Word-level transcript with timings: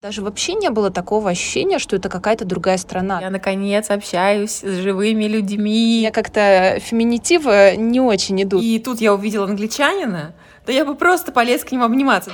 Даже 0.00 0.22
вообще 0.22 0.54
не 0.54 0.70
было 0.70 0.92
такого 0.92 1.30
ощущения, 1.30 1.80
что 1.80 1.96
это 1.96 2.08
какая-то 2.08 2.44
другая 2.44 2.76
страна. 2.76 3.20
Я, 3.20 3.30
наконец, 3.30 3.90
общаюсь 3.90 4.60
с 4.60 4.76
живыми 4.76 5.24
людьми. 5.24 6.00
Я 6.00 6.12
как-то 6.12 6.78
феминитивы 6.80 7.74
не 7.76 8.00
очень 8.00 8.40
идут. 8.40 8.62
И 8.62 8.78
тут 8.78 9.00
я 9.00 9.12
увидела 9.12 9.46
англичанина, 9.46 10.36
да 10.64 10.72
я 10.72 10.84
бы 10.84 10.94
просто 10.94 11.32
полез 11.32 11.64
к 11.64 11.72
нему 11.72 11.82
обниматься. 11.82 12.30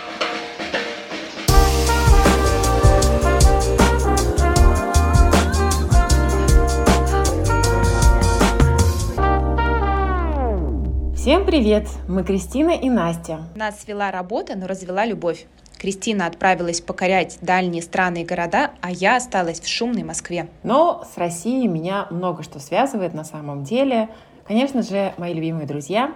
Всем 11.17 11.47
привет! 11.47 11.89
Мы 12.09 12.25
Кристина 12.25 12.73
и 12.73 12.91
Настя. 12.91 13.41
Нас 13.57 13.81
свела 13.81 14.11
работа, 14.11 14.55
но 14.55 14.67
развела 14.67 15.07
любовь. 15.07 15.47
Кристина 15.85 16.25
отправилась 16.25 16.81
покорять 16.81 17.37
дальние 17.43 17.83
страны 17.83 18.23
и 18.23 18.25
города, 18.25 18.71
а 18.81 18.91
я 18.91 19.17
осталась 19.17 19.61
в 19.61 19.69
шумной 19.69 20.03
Москве. 20.03 20.49
Но 20.63 21.07
с 21.13 21.19
Россией 21.19 21.69
меня 21.69 22.07
много 22.09 22.43
что 22.43 22.59
связывает 22.59 23.13
на 23.13 23.23
самом 23.23 23.65
деле. 23.65 24.09
Конечно 24.49 24.81
же, 24.81 25.13
мои 25.19 25.35
любимые 25.35 25.67
друзья, 25.67 26.15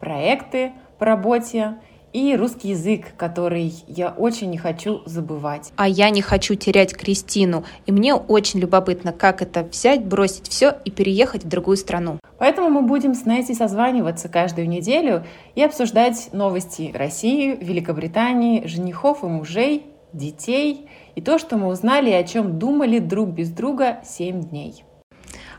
проекты 0.00 0.72
по 0.98 1.04
работе 1.04 1.74
и 2.14 2.34
русский 2.36 2.70
язык, 2.70 3.14
который 3.18 3.74
я 3.86 4.14
очень 4.16 4.48
не 4.48 4.56
хочу 4.56 5.02
забывать. 5.04 5.72
А 5.76 5.86
я 5.86 6.08
не 6.08 6.22
хочу 6.22 6.54
терять 6.54 6.94
Кристину, 6.94 7.64
и 7.84 7.92
мне 7.92 8.14
очень 8.14 8.60
любопытно, 8.60 9.12
как 9.12 9.42
это 9.42 9.62
взять, 9.62 10.06
бросить 10.06 10.48
все 10.48 10.74
и 10.86 10.90
переехать 10.90 11.44
в 11.44 11.48
другую 11.48 11.76
страну. 11.76 12.18
Поэтому 12.42 12.70
мы 12.70 12.82
будем 12.82 13.14
с 13.14 13.24
Несси 13.24 13.54
созваниваться 13.54 14.28
каждую 14.28 14.68
неделю 14.68 15.24
и 15.54 15.62
обсуждать 15.62 16.30
новости 16.32 16.90
России, 16.92 17.54
Великобритании, 17.54 18.66
женихов 18.66 19.22
и 19.22 19.26
мужей, 19.26 19.86
детей 20.12 20.88
и 21.14 21.20
то, 21.20 21.38
что 21.38 21.56
мы 21.56 21.68
узнали 21.68 22.10
и 22.10 22.14
о 22.14 22.24
чем 22.24 22.58
думали 22.58 22.98
друг 22.98 23.28
без 23.28 23.48
друга 23.48 24.00
7 24.04 24.40
дней. 24.40 24.82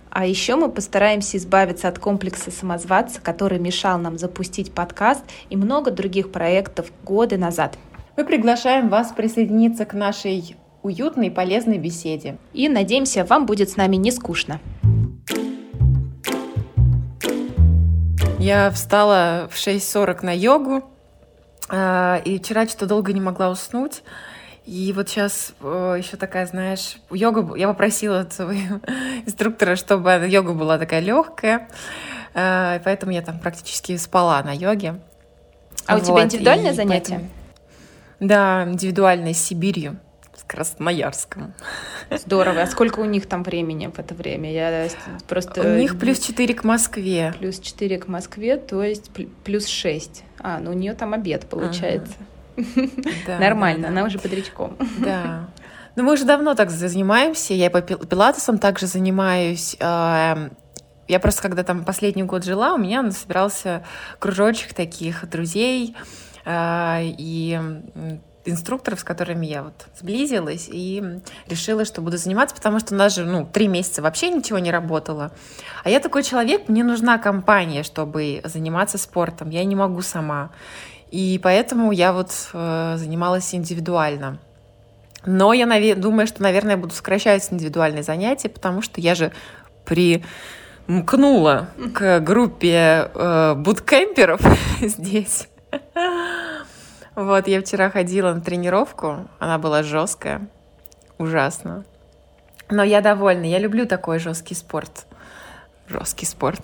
А 0.10 0.26
еще 0.26 0.58
мы 0.58 0.68
постараемся 0.68 1.38
избавиться 1.38 1.88
от 1.88 2.00
комплекса 2.00 2.52
самозванца, 2.52 3.22
который 3.22 3.60
мешал 3.60 3.98
нам 3.98 4.18
запустить 4.18 4.74
подкаст 4.74 5.24
и 5.50 5.56
много 5.56 5.90
других 5.90 6.34
проектов 6.34 6.92
годы 7.06 7.38
назад. 7.38 7.78
Мы 8.18 8.26
приглашаем 8.26 8.90
вас 8.90 9.14
присоединиться 9.14 9.86
к 9.86 9.94
нашей 9.94 10.58
уютной 10.82 11.28
и 11.28 11.30
полезной 11.30 11.78
беседе. 11.78 12.36
И 12.52 12.68
надеемся, 12.68 13.24
вам 13.24 13.46
будет 13.46 13.70
с 13.70 13.78
нами 13.78 13.96
не 13.96 14.12
скучно. 14.12 14.60
Я 18.44 18.72
встала 18.72 19.48
в 19.50 19.56
6.40 19.56 20.26
на 20.26 20.36
йогу, 20.36 20.84
а, 21.70 22.22
и 22.26 22.40
вчера 22.40 22.68
что-то 22.68 22.88
долго 22.88 23.14
не 23.14 23.22
могла 23.22 23.50
уснуть. 23.50 24.04
И 24.66 24.92
вот 24.94 25.08
сейчас 25.08 25.54
э, 25.62 25.96
еще 25.98 26.18
такая, 26.18 26.46
знаешь, 26.46 26.98
йога, 27.10 27.56
я 27.56 27.70
попросила 27.70 28.28
своего 28.30 28.82
инструктора, 29.26 29.78
чтобы 29.78 30.28
йога 30.28 30.52
была 30.52 30.78
такая 30.78 31.00
легкая, 31.00 31.70
э, 32.34 32.82
поэтому 32.84 33.14
я 33.14 33.22
там 33.22 33.40
практически 33.40 33.96
спала 33.96 34.44
на 34.44 34.52
йоге. 34.52 35.00
А 35.86 35.96
вот, 35.96 36.04
у 36.04 36.06
тебя 36.06 36.24
индивидуальное 36.26 36.74
занятие? 36.74 37.14
Поэтому... 37.14 37.30
Да, 38.20 38.64
индивидуальное 38.66 39.34
с 39.34 39.38
Сибирью, 39.38 40.02
Красноярском. 40.54 41.54
Здорово. 42.12 42.62
А 42.62 42.68
сколько 42.68 43.00
у 43.00 43.06
них 43.06 43.26
там 43.26 43.42
времени 43.42 43.88
в 43.88 43.98
это 43.98 44.14
время? 44.14 44.52
Я 44.52 44.88
просто... 45.28 45.62
У 45.62 45.78
них 45.78 45.98
плюс 45.98 46.20
4 46.20 46.54
к 46.54 46.64
Москве. 46.64 47.34
Плюс 47.40 47.60
4 47.60 47.98
к 47.98 48.08
Москве, 48.08 48.58
то 48.58 48.84
есть 48.84 49.10
плюс 49.44 49.66
6. 49.66 50.24
А, 50.40 50.60
ну 50.60 50.70
у 50.70 50.74
нее 50.74 50.94
там 50.94 51.14
обед 51.14 51.48
получается. 51.50 52.14
Ага. 52.56 53.40
Нормально, 53.40 53.88
она 53.88 54.04
уже 54.04 54.20
бодрячком. 54.20 54.78
Да. 55.00 55.50
Ну, 55.96 56.04
мы 56.04 56.14
уже 56.14 56.24
давно 56.24 56.54
так 56.54 56.70
занимаемся. 56.70 57.56
Я 57.56 57.72
по 57.72 57.82
пилатесам 57.82 58.60
также 58.60 58.86
занимаюсь. 58.86 59.76
Эм, 59.80 60.52
я 61.08 61.20
просто, 61.20 61.42
когда 61.42 61.64
там 61.64 61.84
последний 61.84 62.22
год 62.22 62.44
жила, 62.44 62.76
у 62.76 62.78
меня 62.78 63.10
собирался 63.10 63.84
кружочек 64.20 64.76
таких 64.76 65.28
друзей 65.28 65.96
э, 66.46 67.00
и 67.04 67.60
инструкторов, 68.46 69.00
с 69.00 69.04
которыми 69.04 69.46
я 69.46 69.64
вот 69.64 69.74
сблизилась 70.00 70.68
и 70.72 71.04
решила, 71.48 71.86
что 71.86 72.02
буду 72.02 72.18
заниматься, 72.18 72.56
потому 72.56 72.80
что 72.80 72.94
у 72.94 72.98
нас 72.98 73.16
же, 73.16 73.26
ну, 73.26 73.46
три 73.46 73.68
месяца 73.68 74.02
вообще 74.02 74.30
ничего 74.30 74.60
не 74.60 74.72
работало. 74.72 75.32
А 75.84 75.90
я 75.90 76.00
такой 76.00 76.24
человек, 76.24 76.68
мне 76.68 76.84
нужна 76.84 77.18
компания, 77.18 77.84
чтобы 77.84 78.42
заниматься 78.44 78.98
спортом. 78.98 79.50
Я 79.50 79.64
не 79.64 79.76
могу 79.76 80.02
сама. 80.02 80.50
И 81.12 81.40
поэтому 81.44 81.92
я 81.92 82.12
вот 82.12 82.32
э, 82.54 82.96
занималась 82.98 83.54
индивидуально. 83.54 84.40
Но 85.26 85.54
я 85.54 85.66
наве- 85.66 85.96
думаю, 85.96 86.28
что, 86.28 86.42
наверное, 86.42 86.76
буду 86.76 86.94
сокращать 86.94 87.48
индивидуальные 87.52 88.04
занятия, 88.04 88.50
потому 88.50 88.82
что 88.82 89.00
я 89.00 89.16
же 89.16 89.32
примкнула 89.86 91.70
к 91.94 92.20
группе 92.20 93.10
э, 93.14 93.54
буткемперов 93.56 94.42
здесь. 94.82 95.48
Вот, 97.16 97.48
я 97.48 97.62
вчера 97.62 97.90
ходила 97.90 98.34
на 98.34 98.42
тренировку, 98.42 99.28
она 99.40 99.58
была 99.58 99.84
жесткая, 99.84 100.48
ужасно. 101.18 101.86
Но 102.70 102.84
я 102.84 103.02
довольна, 103.02 103.46
я 103.46 103.60
люблю 103.60 103.86
такой 103.86 104.20
жесткий 104.20 104.56
спорт. 104.56 105.06
Жесткий 105.88 106.26
спорт. 106.26 106.62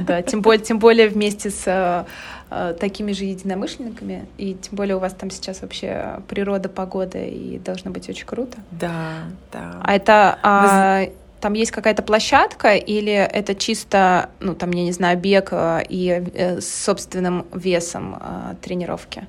Да, 0.00 0.22
тем 0.22 0.42
более, 0.42 0.62
тем 0.62 0.78
более 0.78 1.08
вместе 1.08 1.50
с 1.50 1.62
э, 1.66 2.04
Э, 2.50 2.74
такими 2.78 3.12
же 3.12 3.24
единомышленниками, 3.24 4.26
и 4.38 4.54
тем 4.54 4.76
более 4.76 4.96
у 4.96 4.98
вас 5.00 5.12
там 5.12 5.30
сейчас 5.30 5.60
вообще 5.60 6.20
природа, 6.28 6.70
погода, 6.70 7.18
и 7.18 7.58
должно 7.58 7.90
быть 7.90 8.08
очень 8.08 8.24
круто. 8.24 8.56
Да, 8.70 9.24
да. 9.52 9.80
А 9.82 9.94
это... 9.94 10.38
А, 10.42 11.00
Вы... 11.00 11.12
Там 11.40 11.52
есть 11.52 11.70
какая-то 11.70 12.02
площадка 12.02 12.74
или 12.74 13.12
это 13.12 13.54
чисто, 13.54 14.30
ну, 14.40 14.56
там, 14.56 14.72
я 14.72 14.82
не 14.82 14.90
знаю, 14.90 15.18
бег 15.18 15.50
э, 15.52 15.84
и 15.88 16.08
э, 16.34 16.60
с 16.60 16.84
собственным 16.84 17.46
весом 17.52 18.20
тренировки? 18.62 19.26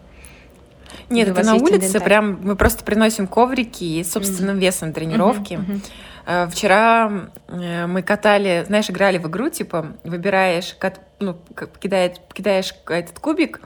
Нет, 1.09 1.27
это 1.29 1.43
на 1.43 1.55
улице, 1.55 1.77
инвентарь? 1.77 2.03
прям 2.03 2.39
мы 2.41 2.55
просто 2.55 2.83
приносим 2.83 3.27
коврики 3.27 3.83
и 3.83 4.03
собственным 4.03 4.57
mm-hmm. 4.57 4.61
весом 4.61 4.93
тренировки. 4.93 5.53
Mm-hmm. 5.53 5.81
Э, 6.25 6.47
вчера 6.47 7.31
э, 7.47 7.87
мы 7.87 8.03
катали, 8.03 8.63
знаешь, 8.67 8.89
играли 8.89 9.17
в 9.17 9.27
игру, 9.27 9.49
типа, 9.49 9.93
выбираешь, 10.03 10.75
ну, 11.19 11.37
кидаешь, 11.79 12.17
кидаешь 12.33 12.73
этот 12.87 13.17
кубик, 13.19 13.61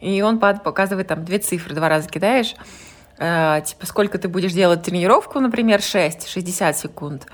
и 0.00 0.20
он 0.22 0.40
показывает 0.40 1.06
там 1.06 1.24
две 1.24 1.38
цифры, 1.38 1.76
два 1.76 1.88
раза 1.88 2.08
кидаешь, 2.08 2.56
э, 3.18 3.60
типа, 3.64 3.86
сколько 3.86 4.18
ты 4.18 4.28
будешь 4.28 4.52
делать 4.52 4.82
тренировку, 4.82 5.38
например, 5.38 5.80
6, 5.80 6.28
60 6.28 6.76
секунд. 6.76 7.26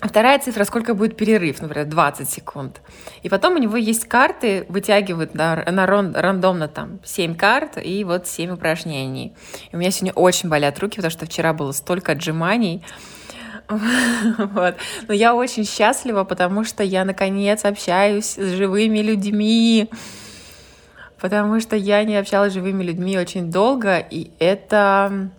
А 0.00 0.08
вторая 0.08 0.38
цифра, 0.38 0.64
сколько 0.64 0.94
будет 0.94 1.16
перерыв, 1.16 1.60
например, 1.60 1.86
20 1.86 2.28
секунд. 2.28 2.80
И 3.22 3.28
потом 3.28 3.56
у 3.56 3.58
него 3.58 3.76
есть 3.76 4.08
карты, 4.08 4.64
вытягивают 4.70 5.34
на, 5.34 5.62
на 5.70 5.86
ран, 5.86 6.14
рандомно 6.16 6.68
там 6.68 7.00
7 7.04 7.34
карт 7.36 7.76
и 7.76 8.02
вот 8.04 8.26
7 8.26 8.52
упражнений. 8.52 9.34
И 9.70 9.76
у 9.76 9.78
меня 9.78 9.90
сегодня 9.90 10.14
очень 10.14 10.48
болят 10.48 10.78
руки, 10.78 10.96
потому 10.96 11.10
что 11.10 11.26
вчера 11.26 11.52
было 11.52 11.72
столько 11.72 12.12
отжиманий. 12.12 12.82
Вот. 13.70 14.74
Но 15.06 15.14
я 15.14 15.32
очень 15.32 15.64
счастлива, 15.64 16.24
потому 16.24 16.64
что 16.64 16.82
я 16.82 17.04
наконец 17.04 17.64
общаюсь 17.64 18.36
с 18.36 18.56
живыми 18.56 18.98
людьми. 18.98 19.88
Потому 21.20 21.60
что 21.60 21.76
я 21.76 22.02
не 22.02 22.16
общалась 22.16 22.52
с 22.52 22.54
живыми 22.54 22.82
людьми 22.82 23.16
очень 23.16 23.50
долго, 23.52 23.98
и 23.98 24.32
это 24.40 25.30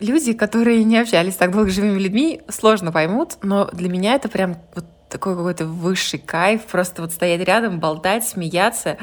люди, 0.00 0.32
которые 0.32 0.84
не 0.84 0.98
общались 0.98 1.36
так 1.36 1.52
долго 1.52 1.70
с 1.70 1.74
живыми 1.74 1.98
людьми, 1.98 2.42
сложно 2.48 2.92
поймут, 2.92 3.38
но 3.42 3.70
для 3.72 3.88
меня 3.88 4.14
это 4.14 4.28
прям 4.28 4.56
вот 4.74 4.84
такой 5.08 5.36
какой-то 5.36 5.66
высший 5.66 6.18
кайф, 6.18 6.62
просто 6.64 7.02
вот 7.02 7.12
стоять 7.12 7.42
рядом, 7.42 7.80
болтать, 7.80 8.26
смеяться. 8.26 8.96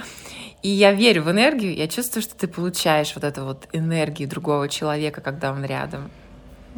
И 0.64 0.70
я 0.70 0.92
верю 0.92 1.24
в 1.24 1.32
энергию, 1.32 1.76
я 1.76 1.88
чувствую, 1.88 2.24
что 2.24 2.36
ты 2.36 2.48
получаешь 2.48 3.14
вот 3.14 3.24
эту 3.24 3.46
вот 3.46 3.68
энергию 3.74 4.28
другого 4.28 4.70
человека, 4.70 5.22
когда 5.22 5.52
он 5.52 5.64
рядом. 5.64 6.10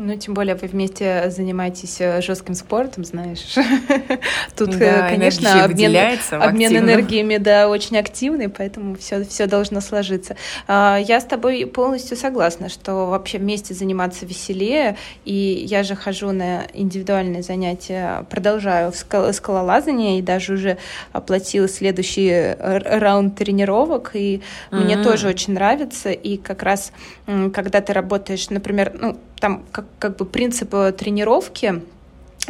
Ну, 0.01 0.15
тем 0.15 0.33
более 0.33 0.55
вы 0.55 0.69
вместе 0.69 1.29
занимаетесь 1.29 1.99
э, 1.99 2.21
жестким 2.21 2.55
спортом, 2.55 3.03
знаешь. 3.03 3.55
Тут, 4.55 4.75
э, 4.75 4.79
да, 4.79 5.09
конечно, 5.09 5.65
обмен, 5.65 5.93
обмен 6.31 6.77
энергиями, 6.77 7.35
да, 7.35 7.67
очень 7.67 7.97
активный, 7.97 8.47
поэтому 8.47 8.95
все, 8.95 9.25
все 9.25 9.45
должно 9.45 9.81
сложиться. 9.81 10.37
А, 10.69 10.97
я 11.05 11.19
с 11.19 11.25
тобой 11.25 11.65
полностью 11.65 12.15
согласна, 12.15 12.69
что 12.69 13.07
вообще 13.07 13.39
вместе 13.39 13.73
заниматься 13.73 14.25
веселее, 14.25 14.95
и 15.25 15.65
я 15.67 15.83
же 15.83 15.97
хожу 15.97 16.31
на 16.31 16.63
индивидуальные 16.73 17.43
занятия, 17.43 18.25
продолжаю 18.29 18.93
в 18.93 19.33
скалолазание, 19.33 20.19
и 20.19 20.21
даже 20.21 20.53
уже 20.53 20.77
оплатила 21.11 21.67
следующий 21.67 22.55
раунд 22.57 23.35
тренировок, 23.35 24.11
и 24.13 24.37
mm-hmm. 24.71 24.79
мне 24.79 25.03
тоже 25.03 25.27
очень 25.27 25.55
нравится, 25.55 26.11
и 26.11 26.37
как 26.37 26.63
раз, 26.63 26.93
когда 27.25 27.81
ты 27.81 27.91
работаешь, 27.91 28.49
например, 28.49 28.97
ну, 28.97 29.19
там 29.39 29.65
как, 29.71 29.85
как 29.99 30.17
бы 30.17 30.25
принцип 30.25 30.71
тренировки 30.97 31.81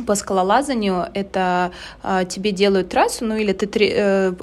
по 0.06 0.16
скалолазанию 0.16 1.08
это 1.14 1.72
э, 2.04 2.24
тебе 2.28 2.52
делают 2.52 2.90
трассу, 2.90 3.26
ну 3.26 3.36
или 3.36 3.54
ты 3.54 3.70
э, 3.94 4.34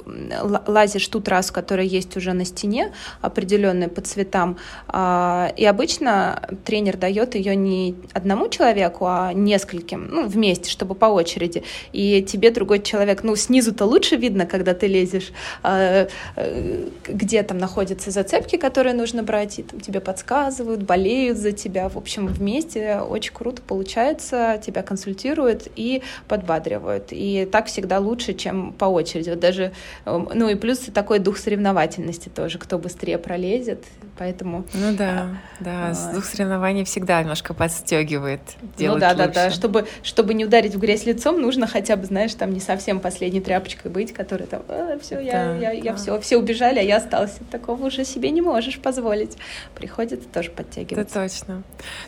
лазишь 0.67 1.07
ту 1.07 1.19
трассу, 1.19 1.53
которая 1.53 1.85
есть 1.85 2.15
уже 2.17 2.33
на 2.33 2.45
стене, 2.45 2.91
определенная 3.21 3.89
по 3.89 4.01
цветам. 4.01 4.57
Э, 4.87 5.49
и 5.55 5.65
обычно 5.65 6.49
тренер 6.65 6.97
дает 6.97 7.35
ее 7.35 7.55
не 7.55 7.95
одному 8.13 8.49
человеку, 8.49 9.05
а 9.05 9.33
нескольким, 9.33 10.07
ну, 10.09 10.27
вместе, 10.27 10.69
чтобы 10.69 10.95
по 10.95 11.05
очереди. 11.05 11.63
И 11.93 12.21
тебе 12.23 12.51
другой 12.51 12.81
человек, 12.81 13.23
ну, 13.23 13.35
снизу-то 13.35 13.85
лучше 13.85 14.15
видно, 14.15 14.45
когда 14.45 14.73
ты 14.73 14.87
лезешь, 14.87 15.31
э, 15.63 16.07
э, 16.35 16.87
где 17.07 17.43
там 17.43 17.57
находятся 17.57 18.11
зацепки, 18.11 18.57
которые 18.57 18.93
нужно 18.93 19.23
брать, 19.23 19.59
и 19.59 19.63
там 19.63 19.79
тебе 19.79 19.99
подсказывают, 19.99 20.83
болеют 20.83 21.37
за 21.37 21.51
тебя. 21.51 21.89
В 21.89 21.97
общем, 21.97 22.27
вместе 22.27 22.99
очень 22.99 23.33
круто 23.33 23.61
получается, 23.61 24.61
тебя 24.65 24.83
консультируют 24.83 25.46
мотивируют 25.47 25.67
и 25.75 26.03
подбадривают. 26.27 27.07
И 27.11 27.47
так 27.51 27.67
всегда 27.67 27.99
лучше, 27.99 28.33
чем 28.33 28.73
по 28.73 28.85
очереди. 28.85 29.29
Вот 29.29 29.39
даже, 29.39 29.71
эм, 30.05 30.29
ну 30.33 30.49
и 30.49 30.55
плюс 30.55 30.79
такой 30.93 31.19
дух 31.19 31.37
соревновательности 31.37 32.29
тоже, 32.29 32.57
кто 32.59 32.77
быстрее 32.77 33.17
пролезет, 33.17 33.83
поэтому... 34.17 34.65
Ну 34.73 34.95
да, 34.95 35.29
да, 35.59 35.91
а, 35.91 36.13
дух 36.13 36.25
соревнований 36.25 36.83
всегда 36.83 37.21
немножко 37.21 37.53
подстегивает. 37.53 38.41
Ну 38.79 38.97
да, 38.97 39.09
лучше. 39.09 39.17
да, 39.17 39.27
да, 39.27 39.51
чтобы, 39.51 39.87
чтобы 40.03 40.33
не 40.33 40.45
ударить 40.45 40.75
в 40.75 40.79
грязь 40.79 41.05
лицом, 41.05 41.41
нужно 41.41 41.67
хотя 41.67 41.95
бы, 41.95 42.05
знаешь, 42.05 42.33
там 42.33 42.53
не 42.53 42.59
совсем 42.59 42.99
последней 42.99 43.41
тряпочкой 43.41 43.91
быть, 43.91 44.13
которая 44.13 44.47
там, 44.47 44.61
а, 44.67 44.97
все, 45.01 45.19
я, 45.19 45.31
да, 45.31 45.55
я, 45.55 45.71
я 45.71 45.91
да. 45.91 45.95
все, 45.95 46.19
все 46.19 46.37
убежали, 46.37 46.79
а 46.79 46.81
я 46.81 46.97
остался. 46.97 47.39
Такого 47.51 47.87
уже 47.87 48.05
себе 48.05 48.31
не 48.31 48.41
можешь 48.41 48.79
позволить. 48.79 49.37
Приходится 49.75 50.27
тоже 50.27 50.51
подтягиваться. 50.51 51.19
Это 51.19 51.29
точно. 51.29 51.63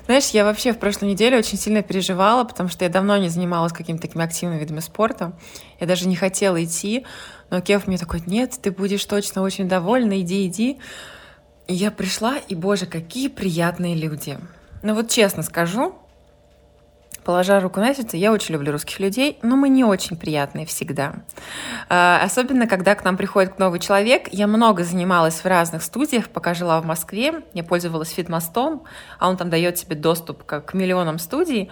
Знаешь, 0.05 0.29
я 0.29 0.43
вообще 0.43 0.73
в 0.73 0.79
прошлой 0.79 1.09
неделе 1.09 1.37
очень 1.37 1.57
сильно 1.57 1.81
переживала, 1.81 2.43
потому 2.43 2.69
что 2.69 2.83
я 2.83 2.89
давно 2.89 3.17
не 3.17 3.28
занималась 3.29 3.73
какими-то 3.73 4.03
такими 4.03 4.23
активными 4.23 4.59
видами 4.59 4.79
спорта. 4.79 5.33
Я 5.79 5.87
даже 5.87 6.07
не 6.07 6.15
хотела 6.15 6.63
идти, 6.63 7.05
но 7.49 7.61
Кев 7.61 7.87
мне 7.87 7.97
такой, 7.97 8.21
нет, 8.25 8.57
ты 8.61 8.71
будешь 8.71 9.05
точно 9.05 9.41
очень 9.41 9.67
довольна, 9.67 10.21
иди, 10.21 10.45
иди. 10.47 10.79
И 11.67 11.73
я 11.73 11.91
пришла, 11.91 12.37
и, 12.37 12.55
боже, 12.55 12.85
какие 12.85 13.27
приятные 13.27 13.95
люди. 13.95 14.39
Ну 14.81 14.95
вот 14.95 15.09
честно 15.09 15.43
скажу, 15.43 15.93
положа 17.23 17.59
руку 17.59 17.79
на 17.79 17.93
сердце, 17.93 18.17
я 18.17 18.31
очень 18.31 18.53
люблю 18.53 18.71
русских 18.71 18.99
людей, 18.99 19.37
но 19.43 19.55
мы 19.55 19.69
не 19.69 19.83
очень 19.83 20.17
приятные 20.17 20.65
всегда. 20.65 21.13
А, 21.87 22.21
особенно, 22.23 22.65
когда 22.65 22.95
к 22.95 23.03
нам 23.03 23.17
приходит 23.17 23.59
новый 23.59 23.79
человек. 23.79 24.29
Я 24.31 24.47
много 24.47 24.83
занималась 24.83 25.35
в 25.35 25.45
разных 25.45 25.83
студиях, 25.83 26.29
пока 26.29 26.55
жила 26.55 26.81
в 26.81 26.85
Москве. 26.85 27.43
Я 27.53 27.63
пользовалась 27.63 28.09
фитмостом, 28.09 28.83
а 29.19 29.29
он 29.29 29.37
там 29.37 29.51
дает 29.51 29.75
тебе 29.75 29.95
доступ 29.95 30.43
к 30.43 30.73
миллионам 30.73 31.19
студий. 31.19 31.69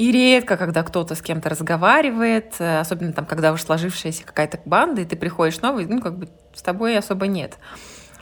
И 0.00 0.12
редко, 0.12 0.56
когда 0.56 0.82
кто-то 0.82 1.14
с 1.14 1.20
кем-то 1.20 1.50
разговаривает, 1.50 2.54
э, 2.58 2.80
особенно 2.80 3.12
там, 3.12 3.26
когда 3.26 3.52
уж 3.52 3.60
сложившаяся 3.60 4.24
какая-то 4.24 4.58
банда, 4.64 5.02
и 5.02 5.04
ты 5.04 5.14
приходишь 5.14 5.60
новый, 5.60 5.84
ну, 5.84 6.00
как 6.00 6.16
бы 6.16 6.26
с 6.54 6.62
тобой 6.62 6.96
особо 6.96 7.26
нет. 7.26 7.58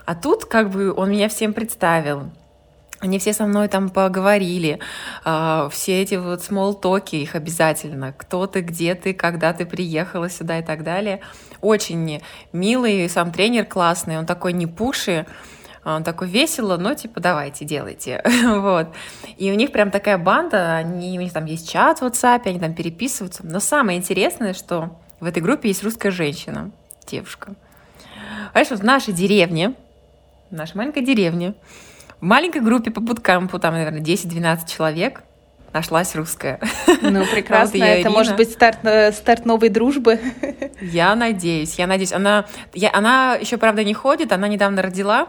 А 0.03 0.13
тут, 0.13 0.43
как 0.43 0.71
бы, 0.71 0.93
он 0.93 1.09
меня 1.11 1.29
всем 1.29 1.53
представил. 1.53 2.31
Они 2.99 3.17
все 3.17 3.31
со 3.31 3.45
мной 3.45 3.69
там 3.69 3.87
поговорили, 3.91 4.79
э, 5.23 5.69
все 5.71 6.01
эти 6.01 6.15
вот 6.15 6.43
смолтоки, 6.43 7.15
их 7.15 7.35
обязательно, 7.35 8.11
кто 8.11 8.45
ты, 8.45 8.59
где 8.59 8.93
ты, 8.93 9.13
когда 9.13 9.53
ты 9.53 9.65
приехала 9.65 10.29
сюда 10.29 10.59
и 10.59 10.61
так 10.61 10.83
далее. 10.83 11.21
Очень 11.61 12.21
милый, 12.51 13.07
сам 13.07 13.31
тренер 13.31 13.63
классный, 13.63 14.17
он 14.17 14.25
такой 14.25 14.51
не 14.51 14.67
пуши, 14.67 15.25
а 15.25 15.58
он 15.95 16.03
такой 16.03 16.27
весело, 16.27 16.77
но 16.77 16.93
типа 16.93 17.19
давайте, 17.19 17.65
делайте. 17.65 18.23
вот. 18.45 18.87
И 19.37 19.51
у 19.51 19.55
них 19.55 19.71
прям 19.71 19.91
такая 19.91 20.17
банда, 20.17 20.75
они, 20.75 21.17
у 21.17 21.21
них 21.21 21.33
там 21.33 21.45
есть 21.45 21.69
чат 21.69 21.99
в 21.99 22.03
WhatsApp, 22.03 22.41
они 22.45 22.59
там 22.59 22.73
переписываются. 22.73 23.45
Но 23.45 23.59
самое 23.59 23.97
интересное, 23.97 24.53
что 24.53 24.99
в 25.19 25.25
этой 25.25 25.41
группе 25.41 25.69
есть 25.69 25.83
русская 25.83 26.11
женщина, 26.11 26.71
девушка. 27.07 27.53
Понимаешь, 28.53 28.71
вот 28.71 28.79
в 28.79 28.83
нашей 28.83 29.13
деревне, 29.13 29.73
в 30.49 30.55
нашей 30.55 30.77
маленькой 30.77 31.03
деревне, 31.03 31.53
в 32.19 32.23
маленькой 32.23 32.61
группе 32.61 32.91
по 32.91 33.01
буткампу, 33.01 33.59
там, 33.59 33.73
наверное, 33.73 34.01
10-12 34.01 34.67
человек, 34.67 35.23
нашлась 35.73 36.15
русская. 36.15 36.59
Ну, 37.01 37.25
прекрасно. 37.31 37.79
вот 37.79 37.85
Это 37.85 38.01
Ирина. 38.01 38.09
может 38.09 38.35
быть 38.35 38.51
старт, 38.51 38.79
э, 38.83 39.11
старт 39.11 39.45
новой 39.45 39.69
дружбы. 39.69 40.19
Я 40.81 41.15
надеюсь, 41.15 41.75
я 41.75 41.87
надеюсь. 41.87 42.13
Она, 42.13 42.45
я, 42.73 42.89
она 42.93 43.35
еще, 43.35 43.57
правда, 43.57 43.83
не 43.83 43.93
ходит, 43.93 44.31
она 44.31 44.47
недавно 44.47 44.81
родила, 44.81 45.27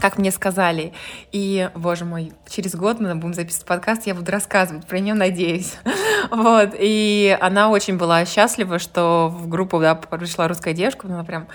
как 0.00 0.18
мне 0.18 0.30
сказали. 0.30 0.92
И, 1.32 1.70
боже 1.74 2.04
мой, 2.04 2.32
через 2.48 2.74
год 2.74 3.00
мы 3.00 3.14
будем 3.14 3.34
записывать 3.34 3.66
подкаст, 3.66 4.06
я 4.06 4.14
буду 4.14 4.32
рассказывать 4.32 4.86
про 4.86 4.98
нее, 4.98 5.14
надеюсь. 5.14 5.74
вот. 6.30 6.70
И 6.78 7.36
она 7.40 7.70
очень 7.70 7.96
была 7.96 8.24
счастлива, 8.24 8.78
что 8.78 9.28
в 9.28 9.48
группу 9.48 9.78
да, 9.80 9.94
пришла 9.94 10.48
русская 10.48 10.74
девушка, 10.74 11.06
она 11.06 11.24
прям 11.24 11.48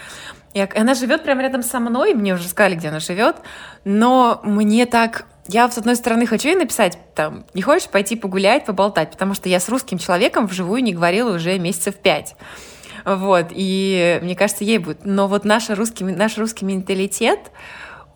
и 0.53 0.65
она 0.73 0.93
живет 0.93 1.23
прямо 1.23 1.41
рядом 1.41 1.63
со 1.63 1.81
мной, 1.81 2.13
мне 2.13 2.33
уже 2.33 2.47
сказали, 2.47 2.75
где 2.75 2.87
она 2.87 3.01
живет, 3.01 3.35
но 3.83 4.39
мне 4.45 4.85
так 4.85 5.25
я, 5.47 5.69
с 5.69 5.77
одной 5.77 5.95
стороны, 5.95 6.25
хочу 6.25 6.47
ей 6.47 6.55
написать, 6.55 6.97
там, 7.13 7.45
не 7.53 7.61
хочешь 7.61 7.89
пойти 7.89 8.15
погулять, 8.15 8.65
поболтать, 8.65 9.11
потому 9.11 9.33
что 9.33 9.47
я 9.47 9.59
с 9.59 9.69
русским 9.69 9.97
человеком 9.97 10.47
вживую 10.47 10.81
не 10.81 10.93
говорила 10.93 11.35
уже 11.35 11.59
месяцев 11.59 11.95
пять. 11.95 12.35
Вот, 13.05 13.47
и 13.51 14.19
мне 14.23 14.35
кажется, 14.35 14.63
ей 14.63 14.79
будет. 14.79 15.05
Но 15.05 15.27
вот 15.27 15.45
наш 15.45 15.69
русский, 15.69 16.03
наш 16.03 16.39
русский 16.39 16.65
менталитет, 16.65 17.51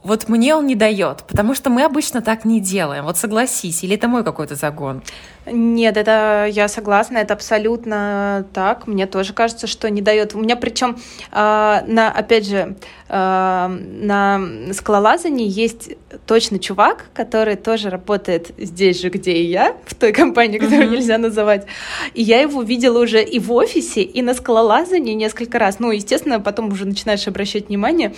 вот 0.02 0.30
мне 0.30 0.56
он 0.56 0.66
не 0.66 0.76
дает, 0.76 1.24
потому 1.28 1.54
что 1.54 1.70
мы 1.70 1.84
обычно 1.84 2.22
так 2.22 2.46
не 2.46 2.62
делаем. 2.62 3.04
Вот 3.04 3.18
согласись, 3.18 3.84
или 3.84 3.96
это 3.96 4.08
мой 4.08 4.24
какой-то 4.24 4.56
загон? 4.56 5.02
Нет, 5.46 5.98
это 5.98 6.48
я 6.50 6.68
согласна, 6.68 7.18
это 7.18 7.34
абсолютно 7.34 8.46
так. 8.54 8.88
Мне 8.88 9.08
тоже 9.08 9.34
кажется, 9.34 9.68
что 9.68 9.90
не 9.90 10.02
дает. 10.02 10.36
У 10.36 10.40
меня 10.40 10.56
причем 10.56 10.98
э, 11.32 11.82
на, 11.86 12.12
опять 12.16 12.48
же, 12.48 12.76
э, 13.10 13.68
на 13.68 14.42
скалолазании 14.74 15.50
есть 15.50 15.92
точно 16.26 16.60
чувак, 16.60 17.08
который 17.14 17.56
тоже 17.56 17.90
работает 17.90 18.52
здесь 18.58 19.02
же, 19.02 19.10
где 19.10 19.34
и 19.34 19.48
я, 19.48 19.76
в 19.86 19.96
той 19.96 20.14
компании, 20.14 20.60
которую 20.60 20.88
mm-hmm. 20.88 20.92
нельзя 20.92 21.18
называть. 21.18 21.66
И 22.14 22.22
я 22.22 22.40
его 22.42 22.62
видела 22.62 23.00
уже 23.00 23.22
и 23.22 23.40
в 23.40 23.52
офисе, 23.52 24.02
и 24.02 24.22
на 24.22 24.34
скалолазании 24.34 25.14
несколько 25.14 25.60
раз. 25.60 25.80
Ну, 25.80 25.92
естественно, 25.92 26.40
потом 26.40 26.70
уже 26.72 26.86
начинаешь 26.86 27.28
обращать 27.28 27.68
внимание. 27.68 28.14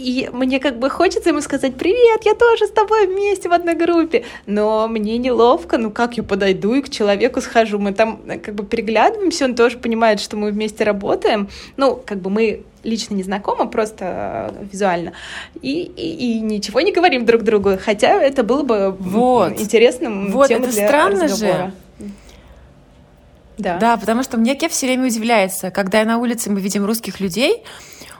И 0.00 0.30
мне 0.32 0.58
как 0.60 0.78
бы 0.78 0.88
хочется 0.88 1.28
ему 1.28 1.40
сказать 1.40 1.76
«Привет, 1.76 2.22
я 2.24 2.34
тоже 2.34 2.66
с 2.66 2.70
тобой 2.70 3.06
вместе 3.06 3.48
в 3.48 3.52
одной 3.52 3.74
группе». 3.74 4.24
Но 4.46 4.88
мне 4.88 5.18
неловко, 5.18 5.76
ну 5.78 5.90
как 5.90 6.16
я 6.16 6.22
подойду 6.22 6.74
и 6.74 6.82
к 6.82 6.88
человеку 6.88 7.40
схожу? 7.40 7.78
Мы 7.78 7.92
там 7.92 8.20
э, 8.26 8.38
как 8.38 8.54
бы 8.54 8.64
переглядываемся, 8.64 9.44
он 9.44 9.54
тоже 9.54 9.78
понимает, 9.78 10.20
что 10.20 10.36
мы 10.36 10.50
вместе 10.50 10.84
работаем. 10.84 11.48
Ну, 11.76 12.00
как 12.04 12.18
бы 12.18 12.30
мы 12.30 12.62
лично 12.82 13.14
не 13.14 13.22
знакомы, 13.22 13.68
просто 13.68 14.52
э, 14.54 14.64
визуально. 14.72 15.12
И, 15.60 15.82
и, 15.82 16.36
и 16.38 16.40
ничего 16.40 16.80
не 16.80 16.92
говорим 16.92 17.26
друг 17.26 17.42
другу, 17.42 17.72
хотя 17.82 18.22
это 18.22 18.42
было 18.42 18.62
бы 18.62 18.96
вот. 18.98 19.60
интересным 19.60 20.32
вот, 20.32 20.48
темой 20.48 20.68
это 20.68 20.72
для 20.76 20.88
странно 20.88 21.24
разговора. 21.24 21.66
Же. 21.66 21.72
Да. 23.58 23.76
да, 23.76 23.96
потому 23.98 24.22
что 24.22 24.38
мне 24.38 24.54
Кев 24.54 24.72
все 24.72 24.86
время 24.86 25.06
удивляется, 25.06 25.70
когда 25.70 26.02
на 26.04 26.18
улице 26.18 26.50
мы 26.50 26.60
видим 26.62 26.86
русских 26.86 27.20
людей, 27.20 27.62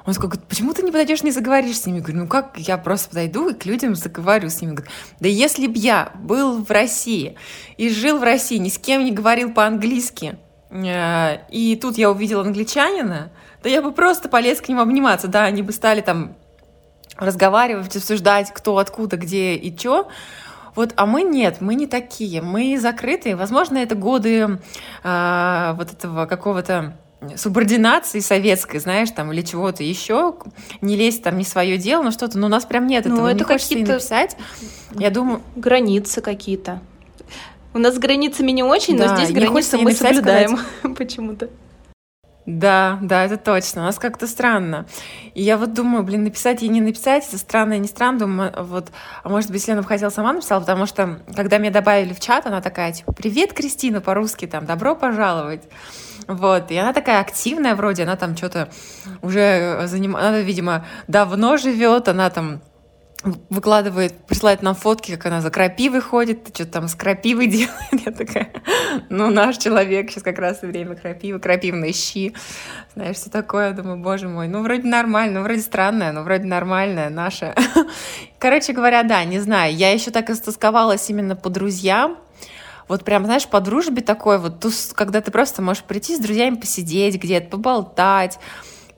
он 0.06 0.14
такой 0.14 0.30
говорит, 0.30 0.48
почему 0.48 0.72
ты 0.72 0.82
не 0.82 0.90
подойдешь, 0.90 1.22
не 1.22 1.30
заговоришь 1.30 1.78
с 1.78 1.86
ними? 1.86 1.98
Я 1.98 2.02
говорю, 2.02 2.20
ну 2.20 2.28
как, 2.28 2.56
я 2.56 2.78
просто 2.78 3.10
подойду 3.10 3.48
и 3.48 3.54
к 3.54 3.66
людям 3.66 3.94
заговорю 3.94 4.48
с 4.48 4.60
ними. 4.60 4.72
Говорит, 4.72 4.92
да 5.20 5.28
если 5.28 5.66
б 5.66 5.74
я 5.76 6.12
был 6.14 6.62
в 6.62 6.70
России 6.70 7.36
и 7.76 7.90
жил 7.90 8.18
в 8.18 8.22
России, 8.22 8.56
ни 8.56 8.68
с 8.68 8.78
кем 8.78 9.04
не 9.04 9.12
говорил 9.12 9.52
по-английски, 9.52 10.38
э, 10.70 11.38
и 11.50 11.76
тут 11.76 11.98
я 11.98 12.10
увидел 12.10 12.40
англичанина, 12.40 13.30
да 13.62 13.68
я 13.68 13.82
бы 13.82 13.92
просто 13.92 14.28
полез 14.28 14.60
к 14.60 14.68
ним 14.68 14.80
обниматься. 14.80 15.28
Да, 15.28 15.44
они 15.44 15.62
бы 15.62 15.72
стали 15.72 16.00
там 16.00 16.36
разговаривать, 17.16 17.94
обсуждать, 17.94 18.52
кто, 18.52 18.78
откуда, 18.78 19.16
где 19.16 19.54
и 19.54 19.76
что. 19.76 20.08
Вот, 20.76 20.92
а 20.96 21.04
мы 21.04 21.22
нет, 21.22 21.60
мы 21.60 21.74
не 21.74 21.86
такие, 21.86 22.40
мы 22.40 22.78
закрытые. 22.78 23.36
Возможно, 23.36 23.78
это 23.78 23.94
годы 23.96 24.60
э, 25.02 25.72
вот 25.76 25.92
этого 25.92 26.26
какого-то 26.26 26.96
субординации 27.36 28.20
советской, 28.20 28.78
знаешь, 28.78 29.10
там, 29.10 29.32
или 29.32 29.42
чего-то 29.42 29.82
еще, 29.82 30.36
не 30.80 30.96
лезть 30.96 31.22
там 31.22 31.36
не 31.38 31.44
свое 31.44 31.76
дело, 31.76 32.02
но 32.02 32.10
что-то, 32.10 32.38
но 32.38 32.46
у 32.46 32.50
нас 32.50 32.64
прям 32.64 32.86
нет 32.86 33.04
ну, 33.04 33.14
этого, 33.14 33.28
это 33.28 33.38
не 33.38 33.44
хочется 33.44 33.74
и 33.74 33.84
написать. 33.84 34.36
Я 34.94 35.10
думаю... 35.10 35.42
Границы 35.56 36.20
какие-то. 36.20 36.80
У 37.72 37.78
нас 37.78 37.94
с 37.94 37.98
границами 37.98 38.50
не 38.50 38.62
очень, 38.62 38.96
да, 38.96 39.10
но 39.10 39.16
здесь 39.16 39.32
границы 39.32 39.78
мы 39.78 39.92
соблюдаем 39.92 40.58
почему-то. 40.96 41.50
Да, 42.46 42.98
да, 43.02 43.24
это 43.24 43.36
точно. 43.36 43.82
У 43.82 43.84
нас 43.84 43.98
как-то 43.98 44.26
странно. 44.26 44.86
И 45.34 45.42
я 45.42 45.56
вот 45.56 45.72
думаю, 45.74 46.02
блин, 46.02 46.24
написать 46.24 46.62
и 46.62 46.68
не 46.68 46.80
написать, 46.80 47.28
это 47.28 47.38
странно 47.38 47.74
и 47.74 47.78
не 47.78 47.86
странно. 47.86 48.20
Думаю, 48.20 48.52
вот, 48.64 48.88
а 49.22 49.28
может 49.28 49.50
быть, 49.50 49.66
Лена 49.68 49.82
бы 49.82 49.88
хотела 49.88 50.10
сама 50.10 50.32
написала, 50.32 50.60
потому 50.60 50.86
что, 50.86 51.20
когда 51.36 51.58
меня 51.58 51.70
добавили 51.70 52.12
в 52.12 52.18
чат, 52.18 52.46
она 52.46 52.60
такая, 52.60 52.92
типа, 52.92 53.12
привет, 53.12 53.52
Кристина, 53.52 54.00
по-русски, 54.00 54.46
там, 54.46 54.66
добро 54.66 54.96
пожаловать. 54.96 55.62
Вот, 56.30 56.70
и 56.70 56.76
она 56.76 56.92
такая 56.92 57.20
активная 57.20 57.74
вроде, 57.74 58.04
она 58.04 58.14
там 58.14 58.36
что-то 58.36 58.68
уже 59.20 59.82
занимает, 59.86 60.26
она, 60.26 60.38
видимо, 60.38 60.86
давно 61.08 61.56
живет, 61.56 62.06
она 62.06 62.30
там 62.30 62.60
выкладывает, 63.50 64.26
присылает 64.26 64.62
нам 64.62 64.74
фотки, 64.74 65.16
как 65.16 65.26
она 65.26 65.40
за 65.40 65.50
крапивой 65.50 66.00
ходит, 66.00 66.48
что-то 66.54 66.70
там 66.70 66.88
с 66.88 66.94
крапивой 66.94 67.46
делает. 67.48 68.06
Я 68.06 68.12
такая, 68.12 68.50
ну, 69.08 69.30
наш 69.30 69.58
человек, 69.58 70.10
сейчас 70.10 70.22
как 70.22 70.38
раз 70.38 70.62
время 70.62 70.94
крапивы, 70.94 71.40
крапивные 71.40 71.92
щи, 71.92 72.32
знаешь, 72.94 73.16
все 73.16 73.28
такое. 73.28 73.72
Думаю, 73.72 73.98
боже 73.98 74.28
мой, 74.28 74.46
ну, 74.46 74.62
вроде 74.62 74.88
нормально, 74.88 75.40
ну, 75.40 75.44
вроде 75.44 75.60
странное, 75.60 76.12
но 76.12 76.22
вроде 76.22 76.44
нормальное, 76.44 77.10
наше. 77.10 77.54
Короче 78.38 78.72
говоря, 78.72 79.02
да, 79.02 79.24
не 79.24 79.40
знаю, 79.40 79.74
я 79.74 79.92
еще 79.92 80.12
так 80.12 80.30
истосковалась 80.30 81.10
именно 81.10 81.34
по 81.34 81.50
друзьям, 81.50 82.18
вот 82.90 83.04
прям, 83.04 83.24
знаешь, 83.24 83.46
по 83.46 83.60
дружбе 83.60 84.02
такой 84.02 84.38
вот, 84.38 84.66
когда 84.96 85.20
ты 85.20 85.30
просто 85.30 85.62
можешь 85.62 85.84
прийти 85.84 86.16
с 86.16 86.18
друзьями 86.18 86.56
посидеть 86.56 87.22
где-то, 87.22 87.48
поболтать, 87.48 88.40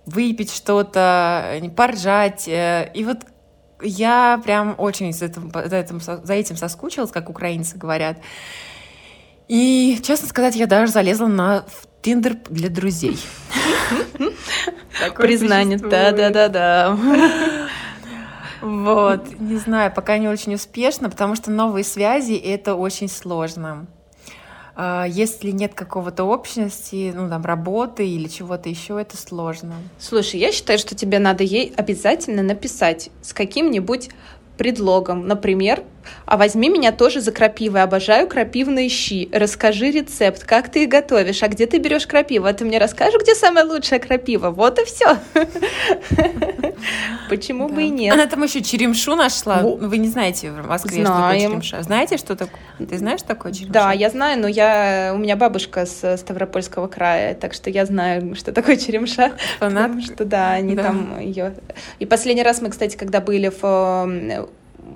выпить 0.06 0.50
что-то, 0.50 1.60
поржать. 1.76 2.48
Э, 2.48 2.90
и 2.94 3.04
вот 3.04 3.18
я 3.82 4.40
прям 4.42 4.76
очень 4.78 5.12
за 5.12 5.26
этим, 5.26 5.52
за 5.52 5.76
этим, 5.76 6.00
за 6.00 6.32
этим 6.32 6.56
соскучилась, 6.56 7.10
как 7.10 7.28
украинцы 7.28 7.76
говорят. 7.76 8.16
И, 9.46 10.00
честно 10.02 10.26
сказать, 10.26 10.56
я 10.56 10.66
даже 10.66 10.90
залезла 10.90 11.26
на 11.26 11.66
Тиндер 12.00 12.36
для 12.48 12.70
друзей. 12.70 13.18
Признание, 15.18 15.76
да-да-да-да. 15.76 17.61
Вот, 18.62 19.40
не 19.40 19.56
знаю, 19.56 19.92
пока 19.94 20.18
не 20.18 20.28
очень 20.28 20.54
успешно, 20.54 21.10
потому 21.10 21.34
что 21.34 21.50
новые 21.50 21.84
связи— 21.84 22.34
это 22.34 22.74
очень 22.76 23.08
сложно. 23.08 23.86
А, 24.74 25.04
если 25.06 25.50
нет 25.50 25.74
какого-то 25.74 26.24
общности, 26.24 27.12
ну, 27.14 27.28
там, 27.28 27.44
работы 27.44 28.08
или 28.08 28.28
чего-то 28.28 28.68
еще, 28.68 29.00
это 29.00 29.16
сложно. 29.16 29.74
Слушай, 29.98 30.40
я 30.40 30.52
считаю, 30.52 30.78
что 30.78 30.94
тебе 30.94 31.18
надо 31.18 31.44
ей 31.44 31.74
обязательно 31.76 32.42
написать 32.42 33.10
с 33.20 33.32
каким-нибудь 33.32 34.10
предлогом. 34.56 35.26
Например, 35.26 35.82
а 36.26 36.36
возьми 36.36 36.68
меня 36.68 36.92
тоже 36.92 37.20
за 37.20 37.32
крапивы. 37.32 37.80
Обожаю 37.80 38.28
крапивные 38.28 38.88
щи. 38.88 39.28
Расскажи 39.32 39.90
рецепт, 39.90 40.44
как 40.44 40.70
ты 40.70 40.84
их 40.84 40.88
готовишь, 40.88 41.42
а 41.42 41.48
где 41.48 41.66
ты 41.66 41.78
берешь 41.78 42.06
крапиву? 42.06 42.46
А 42.46 42.52
ты 42.52 42.64
мне 42.64 42.78
расскажешь, 42.78 43.20
где 43.20 43.34
самая 43.34 43.64
лучшая 43.64 44.00
крапива? 44.00 44.50
Вот 44.50 44.78
и 44.78 44.84
все. 44.84 45.18
Почему 47.28 47.68
бы 47.68 47.84
и 47.84 47.90
нет? 47.90 48.12
Она 48.12 48.26
там 48.26 48.42
еще 48.42 48.62
черемшу 48.62 49.14
нашла. 49.14 49.58
Вы 49.62 49.98
не 49.98 50.08
знаете 50.08 50.50
в 50.50 50.66
Москве, 50.66 51.04
что 51.04 51.12
такое 51.12 51.38
черемша. 51.38 51.82
Знаете, 51.82 52.16
что 52.16 52.36
такое? 52.36 52.60
Ты 52.78 52.98
знаешь 52.98 53.22
такое 53.22 53.52
черемша? 53.52 53.72
Да, 53.72 53.92
я 53.92 54.10
знаю, 54.10 54.40
но 54.40 54.48
я 54.48 55.12
у 55.14 55.18
меня 55.18 55.36
бабушка 55.36 55.86
с 55.86 56.16
Ставропольского 56.16 56.88
края, 56.88 57.34
так 57.34 57.54
что 57.54 57.70
я 57.70 57.86
знаю, 57.86 58.34
что 58.34 58.52
такое 58.52 58.76
черемша. 58.76 59.32
Фанат? 59.58 59.92
что 60.02 60.24
да, 60.24 60.52
они 60.52 60.76
там 60.76 61.18
ее. 61.20 61.54
И 61.98 62.06
последний 62.06 62.42
раз 62.42 62.60
мы, 62.60 62.70
кстати, 62.70 62.96
когда 62.96 63.20
были 63.20 63.50
в 63.60 64.48